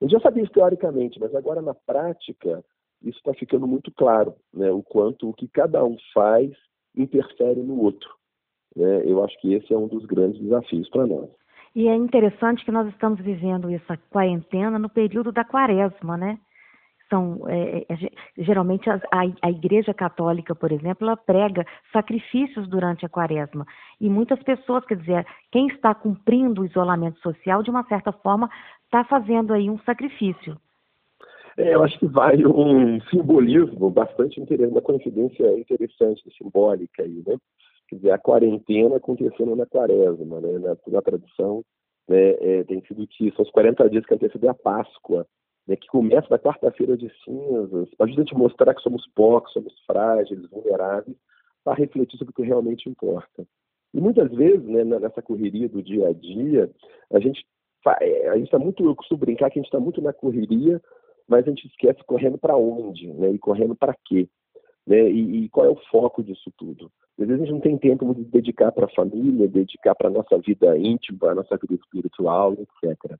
A 0.00 0.04
gente 0.04 0.12
já 0.12 0.20
sabia 0.20 0.42
isso 0.42 0.52
teoricamente, 0.52 1.20
mas 1.20 1.34
agora 1.34 1.60
na 1.60 1.74
prática 1.74 2.64
isso 3.02 3.18
está 3.18 3.34
ficando 3.34 3.66
muito 3.66 3.92
claro, 3.92 4.34
né? 4.52 4.70
O 4.70 4.82
quanto 4.82 5.28
o 5.28 5.34
que 5.34 5.48
cada 5.48 5.84
um 5.84 5.96
faz 6.12 6.50
interfere 6.96 7.62
no 7.62 7.78
outro. 7.80 8.08
Né? 8.76 9.02
Eu 9.04 9.22
acho 9.24 9.38
que 9.40 9.54
esse 9.54 9.72
é 9.72 9.76
um 9.76 9.88
dos 9.88 10.04
grandes 10.06 10.40
desafios 10.40 10.88
para 10.90 11.06
nós. 11.06 11.28
E 11.74 11.88
é 11.88 11.94
interessante 11.94 12.64
que 12.64 12.70
nós 12.70 12.88
estamos 12.88 13.20
vivendo 13.20 13.68
essa 13.70 13.96
quarentena 14.10 14.78
no 14.78 14.88
período 14.88 15.32
da 15.32 15.44
quaresma, 15.44 16.16
né? 16.16 16.38
são 17.08 17.44
é, 17.48 17.84
é, 17.88 18.42
geralmente 18.42 18.88
a, 18.90 19.00
a, 19.42 19.50
Igreja 19.50 19.94
Católica, 19.94 20.54
por 20.54 20.72
exemplo, 20.72 21.06
ela 21.06 21.16
prega 21.16 21.64
sacrifícios 21.92 22.68
durante 22.68 23.06
a 23.06 23.08
quaresma. 23.08 23.66
E 24.00 24.08
muitas 24.08 24.42
pessoas, 24.42 24.84
quer 24.84 24.96
dizer, 24.96 25.26
quem 25.52 25.68
está 25.68 25.94
cumprindo 25.94 26.62
o 26.62 26.64
isolamento 26.64 27.20
social, 27.20 27.62
de 27.62 27.70
uma 27.70 27.84
certa 27.84 28.12
forma, 28.12 28.50
está 28.84 29.04
fazendo 29.04 29.52
aí 29.52 29.70
um 29.70 29.78
sacrifício. 29.80 30.56
É, 31.56 31.74
eu 31.74 31.84
acho 31.84 31.98
que 31.98 32.06
vai 32.06 32.44
um 32.44 33.00
simbolismo 33.02 33.90
bastante 33.90 34.40
interessante, 34.40 34.72
uma 34.72 34.82
coincidência 34.82 35.58
interessante, 35.58 36.22
simbólica 36.36 37.02
aí, 37.02 37.22
né? 37.26 37.36
Quer 37.94 37.98
dizer, 37.98 38.10
a 38.10 38.18
quarentena 38.18 38.96
acontecendo 38.96 39.54
na 39.54 39.66
quaresma, 39.66 40.40
né? 40.40 40.58
Na, 40.58 40.76
na 40.88 41.02
tradição, 41.02 41.62
né, 42.08 42.30
é, 42.40 42.64
tem 42.64 42.84
sido 42.86 43.06
que 43.06 43.30
são 43.36 43.44
os 43.44 43.50
40 43.52 43.88
dias 43.88 44.04
que 44.04 44.14
antecedem 44.14 44.50
a 44.50 44.54
Páscoa 44.54 45.24
né, 45.66 45.76
que 45.76 45.86
começa 45.86 46.26
na 46.28 46.38
quarta-feira 46.38 46.96
de 46.96 47.08
cinzas, 47.24 47.88
para 47.96 48.06
a 48.06 48.08
gente 48.08 48.34
mostrar 48.34 48.74
que 48.74 48.82
somos 48.82 49.06
poucos, 49.14 49.52
somos 49.52 49.72
frágeis, 49.86 50.44
vulneráveis, 50.50 51.16
para 51.62 51.78
refletir 51.78 52.18
sobre 52.18 52.32
o 52.32 52.34
que 52.34 52.42
realmente 52.42 52.88
importa. 52.88 53.46
E 53.94 54.00
muitas 54.00 54.30
vezes, 54.32 54.64
né, 54.64 54.82
nessa 54.82 55.22
correria 55.22 55.68
do 55.68 55.80
dia 55.80 56.08
a 56.08 56.12
dia, 56.12 56.68
a 57.12 57.20
gente 57.20 57.46
é, 58.00 58.28
a 58.28 58.36
gente 58.36 58.46
está 58.46 58.58
muito, 58.58 58.84
eu 58.84 58.96
costumo 58.96 59.20
brincar 59.20 59.50
que 59.50 59.58
a 59.58 59.62
gente 59.62 59.68
está 59.68 59.78
muito 59.78 60.02
na 60.02 60.12
correria, 60.12 60.82
mas 61.28 61.46
a 61.46 61.50
gente 61.50 61.68
esquece 61.68 62.02
correndo 62.04 62.38
para 62.38 62.56
onde, 62.56 63.06
né, 63.12 63.30
e 63.30 63.38
correndo 63.38 63.76
para 63.76 63.94
quê, 64.04 64.28
né, 64.86 65.10
e, 65.10 65.44
e, 65.44 65.48
qual 65.48 65.66
é 65.66 65.70
o 65.70 65.80
foco 65.90 66.22
disso 66.22 66.52
tudo. 66.56 66.90
Às 67.18 67.26
vezes 67.26 67.34
a 67.34 67.46
gente 67.46 67.52
não 67.54 67.60
tem 67.60 67.78
tempo 67.78 68.14
de 68.14 68.24
dedicar 68.24 68.72
para 68.72 68.86
a 68.86 68.94
família, 68.94 69.48
dedicar 69.48 69.94
para 69.94 70.08
a 70.08 70.12
nossa 70.12 70.36
vida 70.38 70.76
íntima, 70.76 71.30
a 71.30 71.34
nossa 71.34 71.56
vida 71.56 71.74
espiritual, 71.74 72.54
etc. 72.54 73.16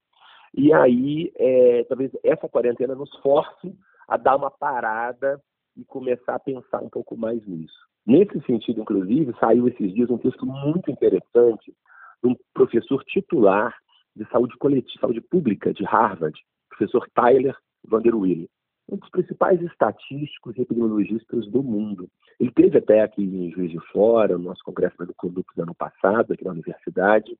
E 0.52 0.72
aí, 0.72 1.32
é, 1.36 1.84
talvez 1.84 2.10
essa 2.22 2.48
quarentena 2.48 2.94
nos 2.94 3.10
force 3.18 3.74
a 4.08 4.16
dar 4.16 4.36
uma 4.36 4.50
parada 4.50 5.40
e 5.76 5.84
começar 5.84 6.34
a 6.34 6.40
pensar 6.40 6.82
um 6.82 6.88
pouco 6.88 7.16
mais 7.16 7.44
nisso. 7.46 7.74
Nesse 8.06 8.40
sentido, 8.42 8.82
inclusive, 8.82 9.34
saiu 9.40 9.66
esses 9.66 9.92
dias 9.94 10.10
um 10.10 10.18
texto 10.18 10.44
muito 10.44 10.90
interessante 10.90 11.74
de 12.22 12.30
um 12.30 12.36
professor 12.52 13.02
titular 13.04 13.74
de 14.14 14.24
saúde 14.28 14.56
coletiva, 14.58 15.00
saúde 15.00 15.20
pública 15.20 15.72
de 15.72 15.84
Harvard, 15.84 16.38
professor 16.68 17.08
Tyler 17.14 17.56
Vanderwille, 17.84 18.48
um 18.88 18.96
dos 18.96 19.08
principais 19.10 19.60
estatísticos 19.62 20.56
e 20.56 20.62
epidemiologistas 20.62 21.46
do 21.46 21.62
mundo. 21.62 22.08
Ele 22.38 22.50
teve 22.50 22.78
até 22.78 23.02
aqui 23.02 23.22
em 23.22 23.50
Juiz 23.50 23.70
de 23.70 23.80
Fora, 23.92 24.36
no 24.36 24.44
nosso 24.44 24.62
congresso 24.64 24.96
do 25.04 25.14
Conduto 25.14 25.52
do 25.56 25.62
ano 25.62 25.74
passado, 25.74 26.32
aqui 26.32 26.44
na 26.44 26.52
universidade, 26.52 27.36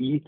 e 0.00 0.22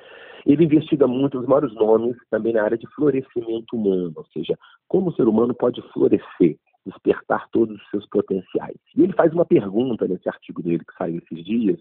ele 0.44 0.64
investiga 0.64 1.06
muito 1.06 1.38
os 1.38 1.46
maiores 1.46 1.74
nomes 1.74 2.16
também 2.30 2.52
na 2.52 2.62
área 2.62 2.78
de 2.78 2.86
florescimento 2.94 3.74
humano, 3.74 4.12
ou 4.16 4.26
seja, 4.26 4.56
como 4.86 5.10
o 5.10 5.12
ser 5.14 5.26
humano 5.26 5.54
pode 5.54 5.82
florescer, 5.92 6.56
despertar 6.84 7.48
todos 7.50 7.76
os 7.76 7.90
seus 7.90 8.08
potenciais. 8.08 8.76
E 8.96 9.02
ele 9.02 9.12
faz 9.12 9.32
uma 9.32 9.44
pergunta 9.44 10.06
nesse 10.06 10.28
artigo 10.28 10.62
dele 10.62 10.84
que 10.84 10.96
saiu 10.96 11.18
esses 11.18 11.44
dias, 11.44 11.80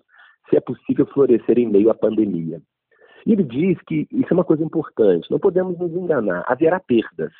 se 0.49 0.57
é 0.57 0.59
possível 0.59 1.05
florescer 1.07 1.59
em 1.59 1.69
meio 1.69 1.91
à 1.91 1.93
pandemia. 1.93 2.61
E 3.25 3.31
ele 3.31 3.43
diz 3.43 3.79
que 3.83 4.07
isso 4.11 4.27
é 4.29 4.33
uma 4.33 4.43
coisa 4.43 4.63
importante, 4.63 5.29
não 5.31 5.39
podemos 5.39 5.77
nos 5.77 5.91
enganar, 5.91 6.43
haverá 6.47 6.79
perdas, 6.79 7.33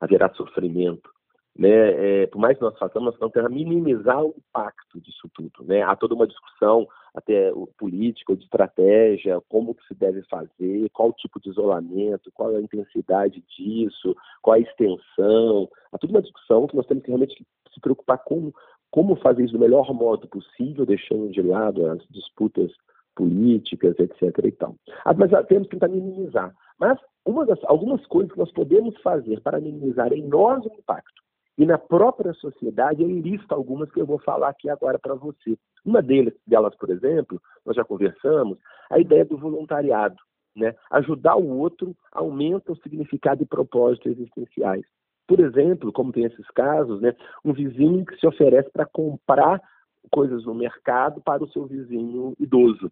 haverá 0.00 0.32
sofrimento, 0.34 1.10
né, 1.58 2.22
é, 2.22 2.26
por 2.28 2.38
mais 2.38 2.56
que 2.56 2.62
nós 2.62 2.78
façamos, 2.78 3.18
nós 3.18 3.32
tentamos 3.32 3.50
minimizar 3.50 4.22
o 4.24 4.32
impacto 4.36 5.00
disso 5.00 5.28
tudo. 5.34 5.64
Né? 5.64 5.82
Há 5.82 5.96
toda 5.96 6.14
uma 6.14 6.26
discussão, 6.26 6.86
até 7.12 7.52
política, 7.76 8.36
de 8.36 8.44
estratégia, 8.44 9.40
como 9.48 9.74
que 9.74 9.84
se 9.88 9.94
deve 9.94 10.22
fazer, 10.22 10.88
qual 10.90 11.08
o 11.08 11.14
tipo 11.14 11.40
de 11.40 11.50
isolamento, 11.50 12.30
qual 12.32 12.54
a 12.54 12.60
intensidade 12.60 13.42
disso, 13.56 14.14
qual 14.40 14.54
a 14.54 14.60
extensão. 14.60 15.68
Há 15.90 15.98
toda 15.98 16.12
uma 16.12 16.22
discussão 16.22 16.68
que 16.68 16.76
nós 16.76 16.86
temos 16.86 17.02
que 17.02 17.10
realmente 17.10 17.44
se 17.74 17.80
preocupar 17.80 18.18
com 18.18 18.52
como 18.90 19.16
fazer 19.16 19.44
isso 19.44 19.52
do 19.52 19.58
melhor 19.58 19.92
modo 19.92 20.28
possível, 20.28 20.86
deixando 20.86 21.28
de 21.30 21.42
lado 21.42 21.86
as 21.88 21.98
disputas 22.08 22.70
políticas, 23.16 23.98
etc. 23.98 24.44
E 24.44 24.52
tal. 24.52 24.76
Ah, 25.04 25.12
mas 25.12 25.32
ah, 25.34 25.42
temos 25.42 25.66
que 25.66 25.76
tentar 25.76 25.88
minimizar. 25.88 26.54
Mas 26.78 26.98
uma 27.24 27.44
das, 27.44 27.58
algumas 27.64 28.04
coisas 28.06 28.32
que 28.32 28.38
nós 28.38 28.52
podemos 28.52 28.96
fazer 29.02 29.40
para 29.40 29.60
minimizar 29.60 30.12
em 30.12 30.26
nós 30.26 30.64
o 30.64 30.72
impacto 30.72 31.22
e 31.58 31.66
na 31.66 31.76
própria 31.76 32.32
sociedade, 32.34 33.02
ele 33.02 33.20
lista 33.20 33.52
algumas 33.52 33.90
que 33.90 34.00
eu 34.00 34.06
vou 34.06 34.20
falar 34.20 34.48
aqui 34.48 34.70
agora 34.70 34.96
para 34.96 35.16
você. 35.16 35.58
Uma 35.84 36.00
delas, 36.00 36.32
delas, 36.46 36.74
por 36.76 36.88
exemplo, 36.88 37.42
nós 37.66 37.74
já 37.74 37.84
conversamos, 37.84 38.56
a 38.88 39.00
ideia 39.00 39.24
do 39.24 39.36
voluntariado. 39.36 40.16
Né? 40.54 40.74
Ajudar 40.92 41.36
o 41.36 41.58
outro 41.58 41.96
aumenta 42.12 42.72
o 42.72 42.76
significado 42.76 43.42
e 43.42 43.46
propósito 43.46 44.08
existenciais. 44.08 44.84
Por 45.26 45.40
exemplo, 45.40 45.92
como 45.92 46.12
tem 46.12 46.24
esses 46.24 46.46
casos, 46.52 47.00
né, 47.00 47.14
um 47.44 47.52
vizinho 47.52 48.06
que 48.06 48.16
se 48.18 48.26
oferece 48.26 48.70
para 48.70 48.86
comprar 48.86 49.60
coisas 50.10 50.44
no 50.44 50.54
mercado 50.54 51.20
para 51.20 51.42
o 51.42 51.48
seu 51.50 51.66
vizinho 51.66 52.34
idoso. 52.38 52.90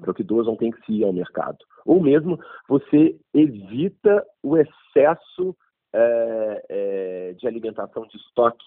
Para 0.00 0.14
idoso 0.18 0.50
não 0.50 0.56
tem 0.56 0.70
que 0.70 0.92
ir 0.92 1.04
ao 1.04 1.12
mercado. 1.12 1.58
Ou 1.86 2.00
mesmo 2.00 2.38
você 2.68 3.18
evita 3.32 4.24
o 4.42 4.56
excesso 4.56 5.56
é, 5.92 6.64
é, 6.68 7.32
de 7.34 7.46
alimentação 7.46 8.06
de 8.06 8.16
estoque. 8.16 8.64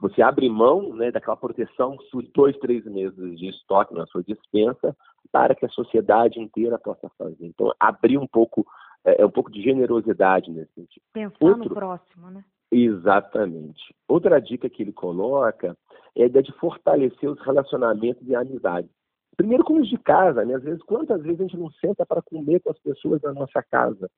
Você 0.00 0.22
abre 0.22 0.48
mão 0.48 0.94
né, 0.94 1.10
daquela 1.10 1.36
proteção 1.36 1.96
por 2.10 2.22
dois, 2.34 2.56
três 2.58 2.84
meses 2.84 3.38
de 3.38 3.48
estoque 3.48 3.94
na 3.94 4.06
sua 4.06 4.22
dispensa 4.22 4.96
para 5.32 5.54
que 5.54 5.66
a 5.66 5.70
sociedade 5.70 6.40
inteira 6.40 6.78
possa 6.78 7.08
fazer. 7.18 7.46
Então, 7.46 7.72
abrir 7.78 8.16
um 8.16 8.26
pouco, 8.26 8.64
é, 9.04 9.22
é 9.22 9.26
um 9.26 9.30
pouco 9.30 9.50
de 9.50 9.60
generosidade 9.60 10.50
nesse 10.50 10.72
sentido. 10.72 11.02
Pensar 11.12 11.36
Outro, 11.40 11.68
no 11.68 11.74
próximo, 11.74 12.30
né? 12.30 12.44
Exatamente. 12.70 13.94
Outra 14.06 14.40
dica 14.40 14.68
que 14.68 14.82
ele 14.82 14.92
coloca 14.92 15.76
é 16.14 16.22
a 16.22 16.26
ideia 16.26 16.42
de 16.42 16.52
fortalecer 16.52 17.28
os 17.28 17.40
relacionamentos 17.40 18.26
e 18.26 18.34
a 18.34 18.40
amizade. 18.40 18.88
Primeiro 19.38 19.62
com 19.62 19.80
os 19.80 19.88
de 19.88 19.96
casa, 19.96 20.44
né? 20.44 20.56
Às 20.56 20.64
vezes, 20.64 20.82
quantas 20.82 21.22
vezes 21.22 21.40
a 21.40 21.44
gente 21.44 21.56
não 21.56 21.70
senta 21.70 22.04
para 22.04 22.20
comer 22.20 22.58
com 22.58 22.70
as 22.70 22.78
pessoas 22.80 23.20
da 23.20 23.32
nossa 23.32 23.62
casa? 23.62 24.10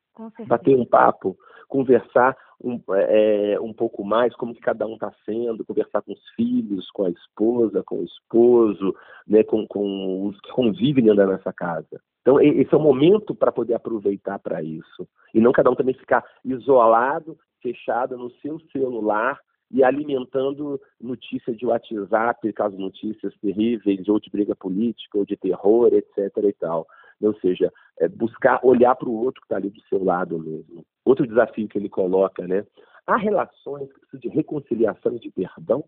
Bater 0.46 0.74
um 0.74 0.86
papo, 0.86 1.36
conversar 1.68 2.34
um, 2.58 2.80
é, 2.94 3.60
um 3.60 3.70
pouco 3.70 4.02
mais, 4.02 4.34
como 4.34 4.54
que 4.54 4.62
cada 4.62 4.86
um 4.86 4.94
está 4.94 5.12
sendo, 5.26 5.62
conversar 5.62 6.00
com 6.00 6.14
os 6.14 6.28
filhos, 6.34 6.90
com 6.92 7.04
a 7.04 7.10
esposa, 7.10 7.82
com 7.84 7.96
o 7.96 8.04
esposo, 8.04 8.94
né? 9.28 9.44
com, 9.44 9.66
com 9.66 10.26
os 10.26 10.40
que 10.40 10.50
convivem 10.52 11.04
dentro 11.04 11.18
da 11.18 11.26
nossa 11.26 11.52
casa. 11.52 12.00
Então, 12.22 12.40
esse 12.40 12.72
é 12.72 12.76
o 12.78 12.80
momento 12.80 13.34
para 13.34 13.52
poder 13.52 13.74
aproveitar 13.74 14.38
para 14.38 14.62
isso. 14.62 15.06
E 15.34 15.40
não 15.40 15.52
cada 15.52 15.70
um 15.70 15.74
também 15.74 15.94
ficar 15.94 16.24
isolado, 16.42 17.36
fechado 17.60 18.16
no 18.16 18.30
seu 18.36 18.58
celular, 18.72 19.38
e 19.70 19.84
alimentando 19.84 20.80
notícias 21.00 21.56
de 21.56 21.64
WhatsApp, 21.64 22.52
caso 22.52 22.76
notícias 22.76 23.32
terríveis, 23.38 24.08
ou 24.08 24.18
de 24.18 24.30
briga 24.30 24.54
política, 24.56 25.18
ou 25.18 25.24
de 25.24 25.36
terror, 25.36 25.92
etc. 25.92 26.36
e 26.42 26.52
tal. 26.54 26.86
Ou 27.22 27.34
seja, 27.34 27.72
é 27.98 28.08
buscar 28.08 28.60
olhar 28.64 28.96
para 28.96 29.08
o 29.08 29.24
outro 29.24 29.40
que 29.40 29.46
está 29.46 29.56
ali 29.56 29.70
do 29.70 29.80
seu 29.82 30.02
lado 30.02 30.38
mesmo. 30.38 30.84
Outro 31.04 31.26
desafio 31.26 31.68
que 31.68 31.78
ele 31.78 31.88
coloca, 31.88 32.46
né? 32.46 32.66
Há 33.06 33.16
relações 33.16 33.92
que 33.92 34.00
precisam 34.00 34.20
de 34.20 34.28
reconciliação 34.28 35.14
e 35.14 35.20
de 35.20 35.30
perdão. 35.30 35.84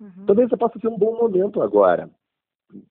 Uhum. 0.00 0.26
Talvez 0.26 0.48
você 0.48 0.56
possa 0.56 0.78
ser 0.78 0.88
um 0.88 0.98
bom 0.98 1.16
momento 1.16 1.60
agora, 1.60 2.08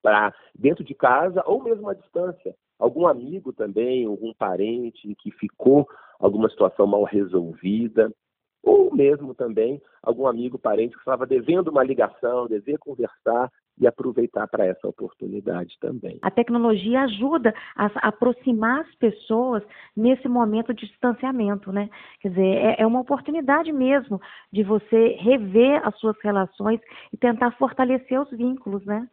para 0.01 0.33
dentro 0.53 0.83
de 0.83 0.93
casa 0.93 1.41
ou 1.45 1.63
mesmo 1.63 1.89
à 1.89 1.93
distância. 1.93 2.55
Algum 2.77 3.07
amigo 3.07 3.53
também, 3.53 4.05
algum 4.05 4.33
parente 4.33 5.15
que 5.15 5.31
ficou 5.31 5.87
alguma 6.19 6.49
situação 6.49 6.85
mal 6.85 7.03
resolvida, 7.03 8.11
ou 8.67 8.93
mesmo 8.93 9.33
também 9.33 9.81
algum 10.03 10.27
amigo, 10.27 10.59
parente 10.59 10.93
que 10.93 10.99
estava 10.99 11.25
devendo 11.25 11.69
uma 11.69 11.83
ligação, 11.83 12.47
dever 12.47 12.77
conversar 12.77 13.49
e 13.79 13.87
aproveitar 13.87 14.47
para 14.47 14.65
essa 14.65 14.87
oportunidade 14.87 15.77
também. 15.79 16.19
A 16.21 16.31
tecnologia 16.31 17.01
ajuda 17.03 17.53
a 17.75 17.85
aproximar 18.07 18.81
as 18.81 18.95
pessoas 18.95 19.63
nesse 19.95 20.27
momento 20.27 20.73
de 20.73 20.85
distanciamento, 20.87 21.71
né? 21.71 21.89
Quer 22.19 22.29
dizer, 22.29 22.55
é, 22.57 22.81
é 22.81 22.87
uma 22.87 22.99
oportunidade 22.99 23.71
mesmo 23.71 24.19
de 24.51 24.63
você 24.63 25.15
rever 25.19 25.81
as 25.87 25.97
suas 25.99 26.17
relações 26.21 26.81
e 27.13 27.17
tentar 27.17 27.51
fortalecer 27.51 28.19
os 28.19 28.29
vínculos, 28.31 28.83
né? 28.85 29.07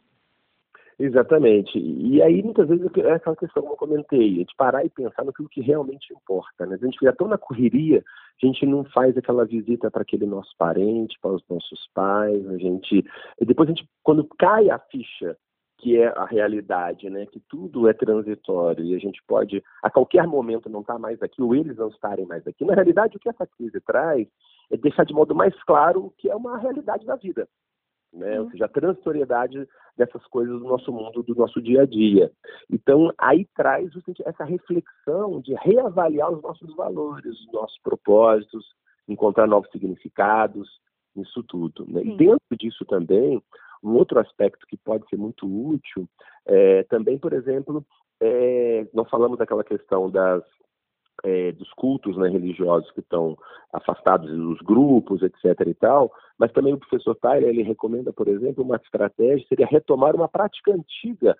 Exatamente. 0.98 1.76
E 1.78 2.22
aí, 2.22 2.42
muitas 2.42 2.68
vezes, 2.68 2.86
é 2.96 3.12
aquela 3.12 3.36
questão 3.36 3.62
que 3.62 3.68
eu 3.68 3.76
comentei, 3.76 4.44
de 4.44 4.54
parar 4.56 4.84
e 4.84 4.90
pensar 4.90 5.24
no 5.24 5.32
que 5.32 5.60
realmente 5.60 6.12
importa. 6.12 6.66
Né? 6.66 6.78
A 6.80 6.84
gente 6.84 6.98
fica 6.98 7.12
tão 7.12 7.26
na 7.26 7.36
correria, 7.36 8.02
a 8.42 8.46
gente 8.46 8.66
não 8.66 8.84
faz 8.84 9.16
aquela 9.16 9.44
visita 9.44 9.90
para 9.90 10.02
aquele 10.02 10.26
nosso 10.26 10.54
parente, 10.58 11.18
para 11.20 11.32
os 11.32 11.42
nossos 11.48 11.88
pais, 11.94 12.46
a 12.48 12.58
gente. 12.58 13.04
Depois 13.40 13.68
a 13.68 13.72
gente, 13.72 13.88
quando 14.02 14.26
cai 14.38 14.70
a 14.70 14.78
ficha, 14.78 15.36
que 15.78 15.96
é 15.98 16.08
a 16.08 16.24
realidade, 16.24 17.08
né? 17.10 17.26
Que 17.26 17.40
tudo 17.48 17.88
é 17.88 17.92
transitório 17.92 18.84
e 18.84 18.94
a 18.94 18.98
gente 18.98 19.22
pode, 19.26 19.62
a 19.82 19.90
qualquer 19.90 20.26
momento, 20.26 20.68
não 20.68 20.80
estar 20.80 20.94
tá 20.94 20.98
mais 20.98 21.22
aqui, 21.22 21.42
ou 21.42 21.54
eles 21.54 21.76
não 21.76 21.88
estarem 21.88 22.26
mais 22.26 22.46
aqui. 22.46 22.64
Na 22.64 22.74
realidade, 22.74 23.16
o 23.16 23.20
que 23.20 23.28
essa 23.28 23.46
crise 23.46 23.80
traz 23.80 24.26
é 24.70 24.76
deixar 24.76 25.04
de 25.04 25.14
modo 25.14 25.34
mais 25.34 25.54
claro 25.64 26.06
o 26.06 26.10
que 26.10 26.28
é 26.30 26.34
uma 26.34 26.58
realidade 26.58 27.04
da 27.04 27.16
vida 27.16 27.48
né? 28.14 28.40
Ou 28.40 28.50
seja, 28.50 28.66
a 28.66 28.68
transitoriedade 28.68 29.68
dessas 29.96 30.24
coisas 30.26 30.58
do 30.58 30.66
nosso 30.66 30.92
mundo, 30.92 31.22
do 31.22 31.34
nosso 31.34 31.60
dia 31.60 31.82
a 31.82 31.86
dia. 31.86 32.30
Então, 32.70 33.12
aí 33.18 33.46
traz 33.54 33.90
essa 34.24 34.44
reflexão 34.44 35.40
de 35.40 35.54
reavaliar 35.54 36.32
os 36.32 36.42
nossos 36.42 36.74
valores, 36.74 37.38
os 37.40 37.52
nossos 37.52 37.78
propósitos, 37.82 38.64
encontrar 39.08 39.46
novos 39.46 39.70
significados, 39.70 40.68
isso 41.16 41.42
tudo. 41.44 41.84
Né? 41.88 42.02
E 42.04 42.16
dentro 42.16 42.56
disso 42.58 42.84
também, 42.84 43.42
um 43.82 43.94
outro 43.94 44.18
aspecto 44.18 44.66
que 44.66 44.76
pode 44.76 45.08
ser 45.08 45.16
muito 45.16 45.46
útil, 45.46 46.08
é, 46.46 46.82
também, 46.84 47.18
por 47.18 47.32
exemplo, 47.32 47.84
é, 48.20 48.86
nós 48.94 49.08
falamos 49.10 49.38
daquela 49.38 49.62
questão 49.62 50.10
das 50.10 50.42
é, 51.24 51.52
dos 51.52 51.72
cultos 51.72 52.16
né, 52.16 52.28
religiosos 52.28 52.90
que 52.92 53.00
estão 53.00 53.36
afastados 53.72 54.30
dos 54.30 54.58
grupos, 54.60 55.22
etc. 55.22 55.66
e 55.66 55.74
tal, 55.74 56.12
mas 56.38 56.52
também 56.52 56.74
o 56.74 56.78
professor 56.78 57.16
Tyler 57.16 57.48
ele 57.48 57.62
recomenda, 57.62 58.12
por 58.12 58.28
exemplo, 58.28 58.62
uma 58.62 58.76
estratégia 58.76 59.46
seria 59.48 59.66
retomar 59.66 60.14
uma 60.14 60.28
prática 60.28 60.72
antiga 60.72 61.34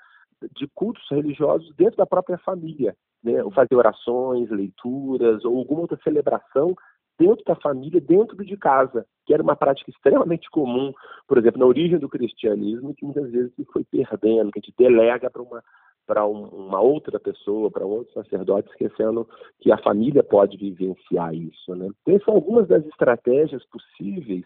de 0.56 0.66
cultos 0.74 1.04
religiosos 1.10 1.72
dentro 1.76 1.96
da 1.96 2.06
própria 2.06 2.38
família, 2.38 2.96
né, 3.22 3.42
ou 3.44 3.50
fazer 3.50 3.76
orações, 3.76 4.50
leituras 4.50 5.44
ou 5.44 5.58
alguma 5.58 5.82
outra 5.82 5.98
celebração 6.02 6.74
dentro 7.18 7.44
da 7.44 7.54
família, 7.54 8.00
dentro 8.00 8.44
de 8.44 8.56
casa, 8.56 9.06
que 9.24 9.32
era 9.32 9.42
uma 9.42 9.54
prática 9.54 9.90
extremamente 9.90 10.50
comum, 10.50 10.92
por 11.28 11.38
exemplo, 11.38 11.60
na 11.60 11.66
origem 11.66 11.98
do 11.98 12.08
cristianismo, 12.08 12.94
que 12.94 13.04
muitas 13.04 13.30
vezes 13.30 13.54
se 13.54 13.64
foi 13.66 13.84
perdendo, 13.84 14.50
que 14.50 14.58
a 14.58 14.62
gente 14.62 14.74
delega 14.76 15.30
para 15.30 15.42
uma 15.42 15.62
para 16.06 16.26
um, 16.26 16.44
uma 16.46 16.80
outra 16.80 17.18
pessoa, 17.18 17.70
para 17.70 17.84
outro 17.84 18.12
sacerdote, 18.12 18.68
esquecendo 18.70 19.28
que 19.60 19.72
a 19.72 19.78
família 19.78 20.22
pode 20.22 20.56
vivenciar 20.56 21.34
isso. 21.34 21.74
Né? 21.74 21.88
Então, 22.02 22.20
são 22.24 22.34
algumas 22.34 22.68
das 22.68 22.84
estratégias 22.86 23.64
possíveis 23.66 24.44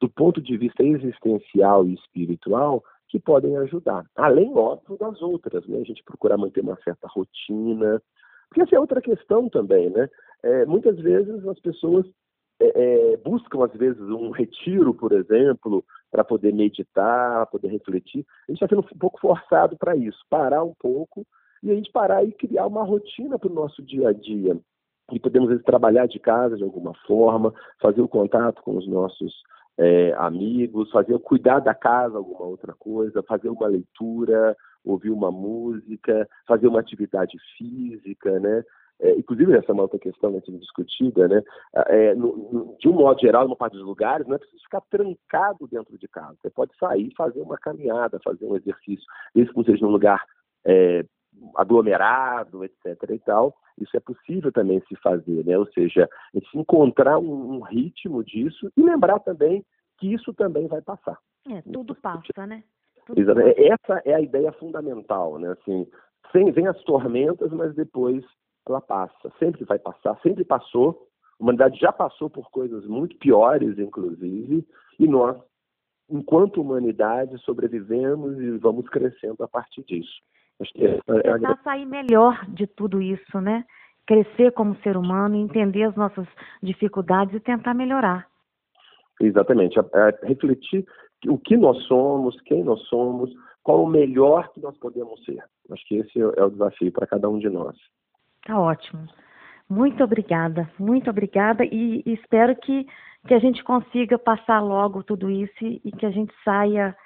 do 0.00 0.08
ponto 0.08 0.40
de 0.40 0.56
vista 0.56 0.82
existencial 0.82 1.86
e 1.86 1.94
espiritual 1.94 2.82
que 3.08 3.18
podem 3.18 3.56
ajudar. 3.58 4.06
Além, 4.16 4.52
óbvio, 4.56 4.96
das 4.96 5.20
outras, 5.20 5.66
né? 5.66 5.78
A 5.78 5.84
gente 5.84 6.02
procurar 6.04 6.38
manter 6.38 6.62
uma 6.62 6.78
certa 6.82 7.06
rotina. 7.08 8.00
Porque 8.48 8.62
essa 8.62 8.76
é 8.76 8.80
outra 8.80 9.00
questão 9.02 9.48
também, 9.48 9.90
né? 9.90 10.08
É, 10.42 10.64
muitas 10.64 10.96
vezes 10.96 11.46
as 11.46 11.60
pessoas 11.60 12.06
é, 12.60 13.12
é, 13.12 13.16
buscam, 13.16 13.64
às 13.64 13.72
vezes, 13.72 14.00
um 14.00 14.30
retiro, 14.30 14.92
por 14.94 15.12
exemplo, 15.12 15.84
para 16.10 16.22
poder 16.22 16.52
meditar, 16.52 17.46
poder 17.46 17.68
refletir. 17.68 18.26
A 18.48 18.52
gente 18.52 18.62
está 18.62 18.68
sendo 18.68 18.80
um 18.80 18.98
pouco 18.98 19.20
forçado 19.20 19.76
para 19.76 19.96
isso, 19.96 20.18
parar 20.28 20.62
um 20.62 20.74
pouco 20.78 21.26
e 21.62 21.70
a 21.70 21.74
gente 21.74 21.90
parar 21.90 22.22
e 22.24 22.32
criar 22.32 22.66
uma 22.66 22.84
rotina 22.84 23.38
para 23.38 23.50
o 23.50 23.54
nosso 23.54 23.82
dia 23.82 24.08
a 24.08 24.12
dia. 24.12 24.58
E 25.10 25.18
podemos, 25.18 25.48
às 25.48 25.54
vezes, 25.54 25.64
trabalhar 25.64 26.06
de 26.06 26.18
casa 26.18 26.56
de 26.56 26.62
alguma 26.62 26.94
forma, 27.06 27.52
fazer 27.80 28.00
o 28.00 28.08
contato 28.08 28.62
com 28.62 28.76
os 28.76 28.86
nossos 28.86 29.42
é, 29.78 30.12
amigos, 30.18 30.90
fazer 30.90 31.18
cuidar 31.20 31.60
da 31.60 31.74
casa, 31.74 32.18
alguma 32.18 32.44
outra 32.44 32.74
coisa, 32.74 33.22
fazer 33.22 33.48
uma 33.48 33.66
leitura, 33.66 34.56
ouvir 34.84 35.10
uma 35.10 35.30
música, 35.30 36.28
fazer 36.46 36.68
uma 36.68 36.80
atividade 36.80 37.36
física, 37.56 38.38
né? 38.38 38.62
É, 39.00 39.12
inclusive, 39.12 39.56
essa 39.56 39.72
é 39.72 39.74
uma 39.74 39.84
outra 39.84 39.98
questão 39.98 40.30
né, 40.30 40.40
discutida, 40.46 41.26
né? 41.26 41.42
É, 41.86 42.14
no, 42.14 42.36
no, 42.36 42.76
de 42.78 42.88
um 42.88 42.92
modo 42.92 43.20
geral, 43.20 43.44
numa 43.44 43.56
parte 43.56 43.72
dos 43.72 43.84
lugares, 43.84 44.26
não 44.26 44.34
é 44.34 44.38
preciso 44.38 44.62
ficar 44.62 44.82
trancado 44.90 45.66
dentro 45.68 45.96
de 45.98 46.06
casa. 46.08 46.36
Você 46.40 46.50
pode 46.50 46.76
sair, 46.78 47.12
fazer 47.16 47.40
uma 47.40 47.56
caminhada, 47.56 48.20
fazer 48.22 48.44
um 48.44 48.56
exercício, 48.56 49.04
mesmo 49.34 49.52
que 49.52 49.58
não 49.58 49.64
seja 49.64 49.84
num 49.84 49.92
lugar 49.92 50.22
é, 50.66 51.04
aglomerado, 51.56 52.64
etc. 52.64 53.10
e 53.10 53.18
tal. 53.20 53.54
Isso 53.78 53.96
é 53.96 54.00
possível 54.00 54.52
também 54.52 54.82
se 54.88 54.96
fazer, 54.96 55.44
né? 55.46 55.56
Ou 55.56 55.66
seja, 55.72 56.08
se 56.32 56.58
encontrar 56.58 57.18
um, 57.18 57.54
um 57.56 57.60
ritmo 57.60 58.22
disso 58.22 58.70
e 58.76 58.82
lembrar 58.82 59.20
também 59.20 59.64
que 59.98 60.12
isso 60.12 60.34
também 60.34 60.66
vai 60.66 60.82
passar. 60.82 61.18
É, 61.50 61.62
tudo 61.62 61.94
passa, 61.94 62.46
né? 62.46 62.62
Tudo 63.06 63.24
Passa. 63.24 63.54
Essa 63.56 64.02
é 64.04 64.14
a 64.14 64.20
ideia 64.20 64.52
fundamental, 64.52 65.38
né? 65.38 65.50
Assim, 65.52 65.86
sem, 66.32 66.50
vem 66.52 66.66
as 66.66 66.80
tormentas, 66.84 67.50
mas 67.50 67.74
depois 67.74 68.24
ela 68.68 68.80
passa, 68.80 69.32
sempre 69.38 69.64
vai 69.64 69.78
passar, 69.78 70.18
sempre 70.22 70.44
passou. 70.44 71.08
A 71.38 71.42
humanidade 71.42 71.78
já 71.78 71.92
passou 71.92 72.28
por 72.28 72.50
coisas 72.50 72.86
muito 72.86 73.16
piores, 73.16 73.78
inclusive, 73.78 74.66
e 74.98 75.08
nós, 75.08 75.36
enquanto 76.08 76.60
humanidade, 76.60 77.38
sobrevivemos 77.38 78.38
e 78.38 78.58
vamos 78.58 78.88
crescendo 78.88 79.42
a 79.42 79.48
partir 79.48 79.82
disso. 79.84 80.20
Que 80.74 80.86
é, 80.86 81.00
é 81.08 81.32
Tentar 81.32 81.58
sair 81.64 81.86
melhor 81.86 82.44
de 82.46 82.66
tudo 82.66 83.00
isso, 83.00 83.40
né? 83.40 83.64
Crescer 84.06 84.52
como 84.52 84.76
ser 84.82 84.96
humano, 84.96 85.36
entender 85.36 85.84
as 85.84 85.96
nossas 85.96 86.26
dificuldades 86.62 87.34
e 87.34 87.40
tentar 87.40 87.72
melhorar. 87.72 88.28
Exatamente. 89.20 89.78
É, 89.78 89.82
é 89.94 90.26
refletir 90.26 90.84
o 91.26 91.38
que 91.38 91.56
nós 91.56 91.82
somos, 91.84 92.38
quem 92.42 92.62
nós 92.62 92.80
somos, 92.88 93.30
qual 93.62 93.84
o 93.84 93.88
melhor 93.88 94.52
que 94.52 94.60
nós 94.60 94.76
podemos 94.78 95.22
ser. 95.24 95.42
Acho 95.70 95.86
que 95.86 95.96
esse 95.96 96.20
é 96.20 96.44
o 96.44 96.50
desafio 96.50 96.92
para 96.92 97.06
cada 97.06 97.28
um 97.28 97.38
de 97.38 97.48
nós. 97.48 97.76
Tá 98.44 98.58
ótimo. 98.58 99.06
Muito 99.68 100.02
obrigada, 100.02 100.68
muito 100.78 101.08
obrigada 101.08 101.64
e, 101.64 102.02
e 102.04 102.14
espero 102.14 102.56
que, 102.56 102.86
que 103.26 103.34
a 103.34 103.38
gente 103.38 103.62
consiga 103.62 104.18
passar 104.18 104.60
logo 104.60 105.04
tudo 105.04 105.30
isso 105.30 105.64
e, 105.64 105.80
e 105.84 105.92
que 105.92 106.04
a 106.04 106.10
gente 106.10 106.34
saia 106.44 106.96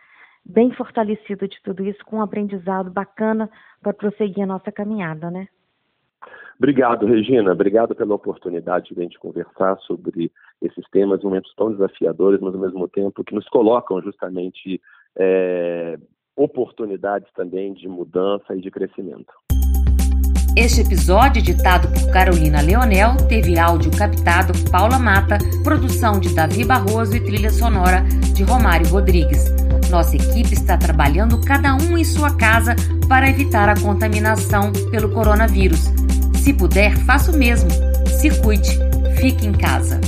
bem 0.45 0.73
fortalecido 0.73 1.49
de 1.49 1.61
tudo 1.63 1.85
isso, 1.85 2.05
com 2.05 2.17
um 2.17 2.23
aprendizado 2.23 2.91
bacana 2.91 3.51
para 3.83 3.93
prosseguir 3.93 4.45
a 4.45 4.47
nossa 4.47 4.71
caminhada, 4.71 5.31
né? 5.31 5.49
Obrigado, 6.57 7.07
Regina. 7.07 7.53
Obrigado 7.53 7.95
pela 7.95 8.15
oportunidade 8.15 8.95
de 8.95 9.01
a 9.01 9.03
gente 9.03 9.19
conversar 9.19 9.77
sobre 9.81 10.31
esses 10.63 10.89
temas, 10.91 11.23
momentos 11.23 11.53
tão 11.55 11.73
desafiadores, 11.73 12.41
mas 12.41 12.55
ao 12.55 12.61
mesmo 12.61 12.89
tempo 12.89 13.25
que 13.25 13.35
nos 13.35 13.49
colocam 13.49 14.01
justamente 14.01 14.81
é, 15.17 15.99
oportunidades 16.37 17.31
também 17.33 17.73
de 17.73 17.89
mudança 17.89 18.55
e 18.55 18.61
de 18.61 18.71
crescimento. 18.71 19.33
Este 20.57 20.83
episódio, 20.83 21.41
editado 21.41 21.89
por 21.89 22.13
Carolina 22.13 22.61
Leonel, 22.61 23.17
teve 23.29 23.59
áudio 23.59 23.91
captado 23.91 24.57
Paula 24.71 25.01
Mata, 25.01 25.37
produção 25.65 26.21
de 26.21 26.33
Davi 26.33 26.65
Barroso 26.65 27.17
e 27.17 27.21
trilha 27.21 27.51
sonora 27.51 28.03
de 28.35 28.45
Romário 28.45 28.89
Rodrigues. 28.89 29.47
Nossa 29.91 30.15
equipe 30.15 30.55
está 30.55 30.77
trabalhando 30.77 31.41
cada 31.41 31.75
um 31.75 31.99
em 31.99 32.05
sua 32.05 32.37
casa 32.37 32.77
para 33.09 33.29
evitar 33.29 33.69
a 33.69 33.75
contaminação 33.81 34.71
pelo 34.93 35.09
coronavírus. 35.09 35.91
Se 36.37 36.53
puder, 36.53 36.97
faça 36.99 37.33
o 37.33 37.37
mesmo. 37.37 37.71
Se 38.21 38.31
cuide, 38.41 38.79
fique 39.21 39.49
em 39.49 39.53
casa. 39.53 40.01